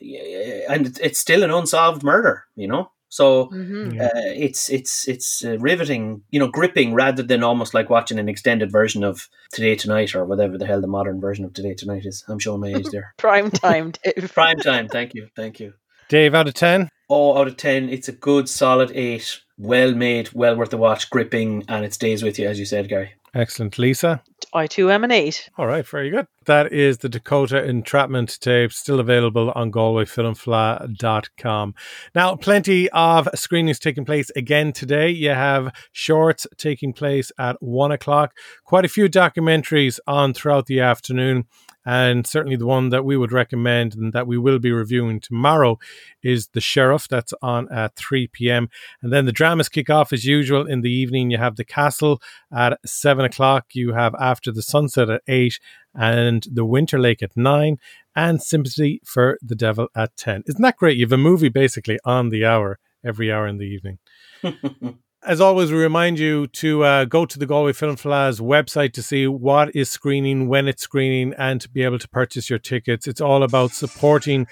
and 0.00 0.86
it's- 0.86 0.98
it's 1.02 1.18
still 1.18 1.42
an 1.42 1.50
unsolved 1.50 2.02
murder. 2.02 2.44
You 2.56 2.68
know, 2.68 2.92
so 3.10 3.46
hmm 3.46 3.90
Yeah. 3.92 4.06
uh, 4.06 4.10
it's 4.46 4.70
it's 4.70 5.06
it's 5.06 5.44
uh, 5.44 5.58
riveting, 5.58 6.22
you 6.30 6.38
know, 6.40 6.48
gripping 6.48 6.94
rather 6.94 7.22
than 7.22 7.44
almost 7.44 7.74
like 7.74 7.90
watching 7.90 8.18
an 8.18 8.28
extended 8.28 8.72
version 8.72 9.04
of 9.04 9.28
Today 9.52 9.74
Tonight 9.76 10.14
or 10.14 10.24
whatever 10.24 10.56
the 10.56 10.66
hell 10.66 10.80
the 10.80 10.86
modern 10.86 11.20
version 11.20 11.44
of 11.44 11.52
Today 11.52 11.74
Tonight 11.74 12.06
is. 12.06 12.24
I'm 12.28 12.38
showing 12.38 12.60
my 12.62 12.68
age 12.68 12.88
there. 12.90 13.12
Prime 13.18 13.50
time, 13.50 13.92
Dave. 14.02 14.32
Prime 14.34 14.58
time. 14.58 14.88
Thank 14.88 15.14
you. 15.14 15.28
Thank 15.36 15.60
you. 15.60 15.74
Dave, 16.08 16.34
out 16.34 16.48
of 16.48 16.54
10? 16.54 16.88
Oh, 17.08 17.38
out 17.38 17.46
of 17.46 17.56
10, 17.56 17.88
it's 17.88 18.08
a 18.08 18.12
good, 18.12 18.48
solid 18.48 18.90
8. 18.92 19.40
Well 19.58 19.94
made, 19.94 20.32
well 20.32 20.56
worth 20.56 20.70
the 20.70 20.76
watch, 20.76 21.08
gripping, 21.10 21.64
and 21.68 21.84
it 21.84 21.94
stays 21.94 22.22
with 22.22 22.38
you, 22.38 22.48
as 22.48 22.58
you 22.58 22.64
said, 22.64 22.88
Garry. 22.88 23.12
Excellent. 23.34 23.78
Lisa? 23.78 24.22
I 24.52 24.66
too 24.66 24.90
am 24.90 25.04
an 25.04 25.12
eight. 25.12 25.48
All 25.56 25.66
right, 25.66 25.86
very 25.86 26.10
good. 26.10 26.26
That 26.46 26.72
is 26.72 26.98
the 26.98 27.08
Dakota 27.08 27.64
Entrapment 27.64 28.40
tape, 28.40 28.72
still 28.72 28.98
available 28.98 29.52
on 29.54 29.70
GalwayFilmFleadh.com. 29.70 31.74
Now, 32.14 32.34
plenty 32.34 32.90
of 32.90 33.28
screenings 33.34 33.78
taking 33.78 34.04
place 34.04 34.30
again 34.34 34.72
today. 34.72 35.10
You 35.10 35.30
have 35.30 35.72
shorts 35.92 36.48
taking 36.56 36.92
place 36.92 37.30
at 37.38 37.62
one 37.62 37.92
o'clock, 37.92 38.32
quite 38.64 38.84
a 38.84 38.88
few 38.88 39.08
documentaries 39.08 40.00
on 40.06 40.34
throughout 40.34 40.66
the 40.66 40.80
afternoon. 40.80 41.44
And 41.84 42.26
certainly 42.26 42.56
the 42.56 42.66
one 42.66 42.90
that 42.90 43.04
we 43.04 43.16
would 43.16 43.32
recommend 43.32 43.94
and 43.94 44.12
that 44.12 44.26
we 44.26 44.36
will 44.36 44.58
be 44.58 44.70
reviewing 44.70 45.20
tomorrow 45.20 45.78
is 46.22 46.48
The 46.48 46.60
Sheriff. 46.60 47.08
That's 47.08 47.32
on 47.40 47.72
at 47.72 47.96
3 47.96 48.28
p.m. 48.28 48.68
And 49.02 49.12
then 49.12 49.24
the 49.24 49.32
dramas 49.32 49.68
kick 49.68 49.88
off 49.88 50.12
as 50.12 50.24
usual 50.24 50.66
in 50.66 50.82
the 50.82 50.92
evening. 50.92 51.30
You 51.30 51.38
have 51.38 51.56
The 51.56 51.64
Castle 51.64 52.20
at 52.52 52.78
7 52.84 53.24
o'clock. 53.24 53.66
You 53.72 53.92
have 53.92 54.14
After 54.16 54.52
the 54.52 54.62
Sunset 54.62 55.08
at 55.08 55.22
8 55.26 55.58
and 55.94 56.46
The 56.52 56.64
Winter 56.64 56.98
Lake 56.98 57.22
at 57.22 57.36
9 57.36 57.78
and 58.14 58.42
Sympathy 58.42 59.00
for 59.04 59.38
the 59.40 59.56
Devil 59.56 59.88
at 59.94 60.16
10. 60.16 60.44
Isn't 60.46 60.62
that 60.62 60.76
great? 60.76 60.98
You 60.98 61.06
have 61.06 61.12
a 61.12 61.16
movie 61.16 61.48
basically 61.48 61.98
on 62.04 62.28
the 62.28 62.44
hour 62.44 62.78
every 63.04 63.32
hour 63.32 63.46
in 63.46 63.58
the 63.58 63.64
evening. 63.64 63.98
As 65.22 65.38
always, 65.38 65.70
we 65.70 65.76
remind 65.76 66.18
you 66.18 66.46
to 66.46 66.82
uh, 66.82 67.04
go 67.04 67.26
to 67.26 67.38
the 67.38 67.44
Galway 67.44 67.74
Film 67.74 67.96
Fleadh's 67.96 68.40
website 68.40 68.94
to 68.94 69.02
see 69.02 69.26
what 69.26 69.76
is 69.76 69.90
screening, 69.90 70.48
when 70.48 70.66
it's 70.66 70.82
screening, 70.82 71.34
and 71.36 71.60
to 71.60 71.68
be 71.68 71.82
able 71.82 71.98
to 71.98 72.08
purchase 72.08 72.48
your 72.48 72.58
tickets. 72.58 73.06
It's 73.06 73.20
all 73.20 73.42
about 73.42 73.72
supporting 73.72 74.46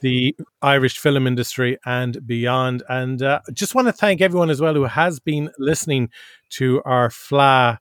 the 0.00 0.34
Irish 0.62 0.98
film 0.98 1.26
industry 1.26 1.76
and 1.84 2.26
beyond. 2.26 2.82
And 2.88 3.20
uh, 3.22 3.40
just 3.52 3.74
want 3.74 3.88
to 3.88 3.92
thank 3.92 4.22
everyone 4.22 4.48
as 4.48 4.62
well 4.62 4.72
who 4.72 4.84
has 4.84 5.20
been 5.20 5.50
listening 5.58 6.08
to 6.52 6.80
our 6.86 7.10
Fleadh 7.10 7.76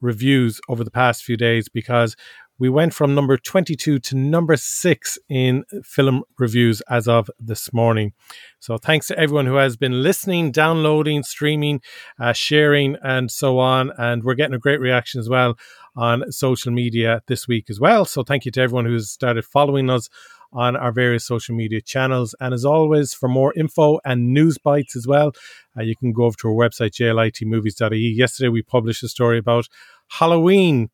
reviews 0.00 0.60
over 0.68 0.84
the 0.84 0.92
past 0.92 1.24
few 1.24 1.36
days 1.36 1.68
because 1.68 2.14
we 2.58 2.68
went 2.68 2.92
from 2.92 3.14
number 3.14 3.36
22 3.36 3.98
to 3.98 4.16
number 4.16 4.56
six 4.56 5.18
in 5.28 5.64
film 5.84 6.24
reviews 6.38 6.80
as 6.82 7.06
of 7.06 7.30
this 7.38 7.72
morning. 7.72 8.12
So 8.58 8.78
thanks 8.78 9.06
to 9.08 9.18
everyone 9.18 9.46
who 9.46 9.54
has 9.54 9.76
been 9.76 10.02
listening, 10.02 10.50
downloading, 10.50 11.22
streaming, 11.22 11.80
uh, 12.18 12.32
sharing, 12.32 12.96
and 13.02 13.30
so 13.30 13.58
on. 13.58 13.92
And 13.96 14.24
we're 14.24 14.34
getting 14.34 14.54
a 14.54 14.58
great 14.58 14.80
reaction 14.80 15.20
as 15.20 15.28
well 15.28 15.56
on 15.96 16.30
social 16.32 16.72
media 16.72 17.22
this 17.28 17.46
week 17.46 17.70
as 17.70 17.78
well. 17.78 18.04
So 18.04 18.22
thank 18.22 18.44
you 18.44 18.50
to 18.52 18.60
everyone 18.60 18.86
who's 18.86 19.10
started 19.10 19.44
following 19.44 19.88
us 19.90 20.08
on 20.52 20.76
our 20.76 20.92
various 20.92 21.26
social 21.26 21.54
media 21.54 21.80
channels. 21.80 22.34
And 22.40 22.54
as 22.54 22.64
always, 22.64 23.12
for 23.12 23.28
more 23.28 23.52
info 23.54 24.00
and 24.04 24.32
news 24.32 24.58
bites 24.58 24.96
as 24.96 25.06
well, 25.06 25.32
uh, 25.76 25.82
you 25.82 25.94
can 25.94 26.12
go 26.12 26.24
over 26.24 26.36
to 26.38 26.48
our 26.48 26.54
website, 26.54 26.92
jlitmovies.ie. 26.92 28.14
Yesterday, 28.16 28.48
we 28.48 28.62
published 28.62 29.02
a 29.02 29.08
story 29.08 29.38
about 29.38 29.68
Halloween 30.08 30.88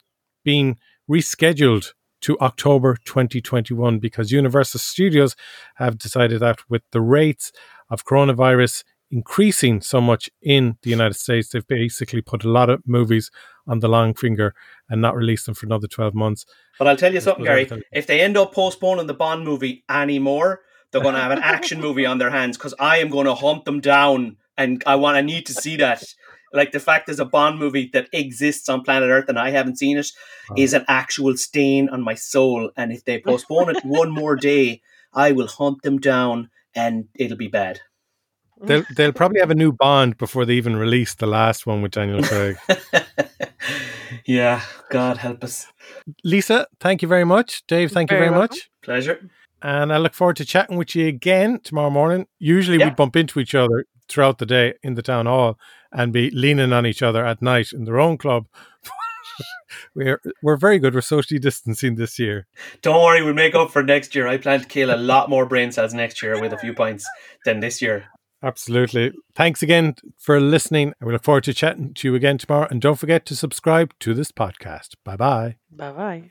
being 0.44 0.76
rescheduled 1.10 1.92
to 2.22 2.38
October 2.40 2.96
2021 3.04 3.98
because 3.98 4.32
Universal 4.32 4.80
Studios 4.80 5.36
have 5.76 5.98
decided 5.98 6.40
that 6.40 6.58
with 6.70 6.82
the 6.92 7.00
rates 7.00 7.52
of 7.90 8.04
coronavirus 8.04 8.84
increasing 9.10 9.80
so 9.80 10.00
much 10.00 10.30
in 10.42 10.76
the 10.82 10.90
United 10.90 11.14
States, 11.14 11.50
they've 11.50 11.66
basically 11.66 12.22
put 12.22 12.44
a 12.44 12.48
lot 12.48 12.70
of 12.70 12.82
movies 12.86 13.30
on 13.66 13.80
the 13.80 13.88
long 13.88 14.14
finger 14.14 14.54
and 14.88 15.00
not 15.00 15.14
released 15.14 15.46
them 15.46 15.54
for 15.54 15.66
another 15.66 15.86
12 15.86 16.14
months. 16.14 16.44
But 16.78 16.88
I'll 16.88 16.96
tell 16.96 17.12
you 17.12 17.20
something, 17.20 17.44
Garry. 17.44 17.68
you. 17.70 17.82
If 17.92 18.06
they 18.06 18.20
end 18.20 18.36
up 18.36 18.54
postponing 18.54 19.06
the 19.06 19.14
Bond 19.14 19.44
movie 19.44 19.84
anymore, 19.88 20.62
they're 20.90 21.02
going 21.02 21.14
to 21.14 21.20
have 21.20 21.32
an 21.32 21.40
action 21.42 21.80
movie 21.86 22.06
on 22.06 22.18
their 22.18 22.30
hands 22.30 22.56
because 22.56 22.74
I 22.78 22.98
am 22.98 23.08
going 23.08 23.26
to 23.26 23.34
hunt 23.34 23.64
them 23.64 23.80
down, 23.80 24.36
and 24.56 24.82
I 24.86 24.96
want. 24.96 25.16
I 25.16 25.22
need 25.22 25.46
to 25.46 25.54
see 25.54 25.76
that. 25.76 26.04
Like 26.54 26.70
the 26.70 26.80
fact 26.80 27.06
there's 27.06 27.18
a 27.20 27.24
Bond 27.24 27.58
movie 27.58 27.90
that 27.92 28.08
exists 28.12 28.68
on 28.68 28.82
planet 28.82 29.10
Earth 29.10 29.28
and 29.28 29.38
I 29.38 29.50
haven't 29.50 29.76
seen 29.76 29.98
it 29.98 30.10
is 30.56 30.72
an 30.72 30.84
actual 30.86 31.36
stain 31.36 31.88
on 31.88 32.00
my 32.00 32.14
soul. 32.14 32.70
And 32.76 32.92
if 32.92 33.04
they 33.04 33.20
postpone 33.20 33.70
it 33.76 33.84
one 33.84 34.10
more 34.12 34.36
day, 34.36 34.80
I 35.12 35.32
will 35.32 35.48
hunt 35.48 35.82
them 35.82 35.98
down, 35.98 36.50
and 36.74 37.06
it'll 37.14 37.36
be 37.36 37.48
bad. 37.48 37.80
They'll, 38.62 38.84
they'll 38.96 39.12
probably 39.12 39.40
have 39.40 39.50
a 39.50 39.54
new 39.54 39.72
Bond 39.72 40.16
before 40.16 40.44
they 40.44 40.54
even 40.54 40.76
release 40.76 41.14
the 41.14 41.26
last 41.26 41.66
one 41.66 41.82
with 41.82 41.92
Daniel 41.92 42.22
Craig. 42.24 42.56
yeah, 44.24 44.62
God 44.90 45.18
help 45.18 45.44
us. 45.44 45.66
Lisa, 46.22 46.66
thank 46.80 47.02
you 47.02 47.08
very 47.08 47.24
much. 47.24 47.64
Dave, 47.66 47.90
thank 47.90 48.10
you 48.10 48.16
Very 48.16 48.28
very 48.28 48.38
welcome. 48.38 48.56
much. 48.56 48.70
Pleasure. 48.82 49.28
And 49.62 49.92
I 49.92 49.98
look 49.98 50.14
forward 50.14 50.36
to 50.36 50.44
chatting 50.44 50.76
with 50.76 50.94
you 50.94 51.06
again 51.06 51.58
tomorrow 51.64 51.90
morning. 51.90 52.26
Usually 52.38 52.78
we 52.78 52.90
bump 52.90 53.16
into 53.16 53.40
each 53.40 53.54
other 53.54 53.86
throughout 54.08 54.38
the 54.38 54.46
day 54.46 54.74
in 54.82 54.94
the 54.94 55.02
town 55.02 55.26
hall 55.26 55.58
and 55.92 56.12
be 56.12 56.30
leaning 56.30 56.72
on 56.72 56.86
each 56.86 57.02
other 57.02 57.24
at 57.24 57.42
night 57.42 57.72
in 57.72 57.84
their 57.84 58.00
own 58.00 58.18
club. 58.18 58.46
we're 59.94 60.20
we're 60.42 60.56
very 60.56 60.78
good. 60.78 60.94
We're 60.94 61.00
socially 61.00 61.38
distancing 61.38 61.94
this 61.94 62.18
year. 62.18 62.46
Don't 62.82 63.02
worry, 63.02 63.22
we'll 63.22 63.34
make 63.34 63.54
up 63.54 63.70
for 63.70 63.82
next 63.82 64.14
year. 64.14 64.26
I 64.26 64.38
plan 64.38 64.60
to 64.60 64.66
kill 64.66 64.94
a 64.94 64.96
lot 64.96 65.30
more 65.30 65.46
brain 65.46 65.72
cells 65.72 65.94
next 65.94 66.22
year 66.22 66.40
with 66.40 66.52
a 66.52 66.58
few 66.58 66.74
pints 66.74 67.08
than 67.44 67.60
this 67.60 67.80
year. 67.80 68.06
Absolutely. 68.42 69.12
Thanks 69.34 69.62
again 69.62 69.94
for 70.18 70.38
listening. 70.38 70.92
And 71.00 71.06
we 71.06 71.14
look 71.14 71.22
forward 71.22 71.44
to 71.44 71.54
chatting 71.54 71.94
to 71.94 72.08
you 72.08 72.14
again 72.14 72.36
tomorrow. 72.36 72.68
And 72.70 72.80
don't 72.80 72.98
forget 72.98 73.24
to 73.26 73.36
subscribe 73.36 73.94
to 74.00 74.12
this 74.12 74.30
podcast. 74.30 74.96
Bye 75.02 75.16
bye. 75.16 75.56
Bye 75.70 75.92
bye. 75.92 76.28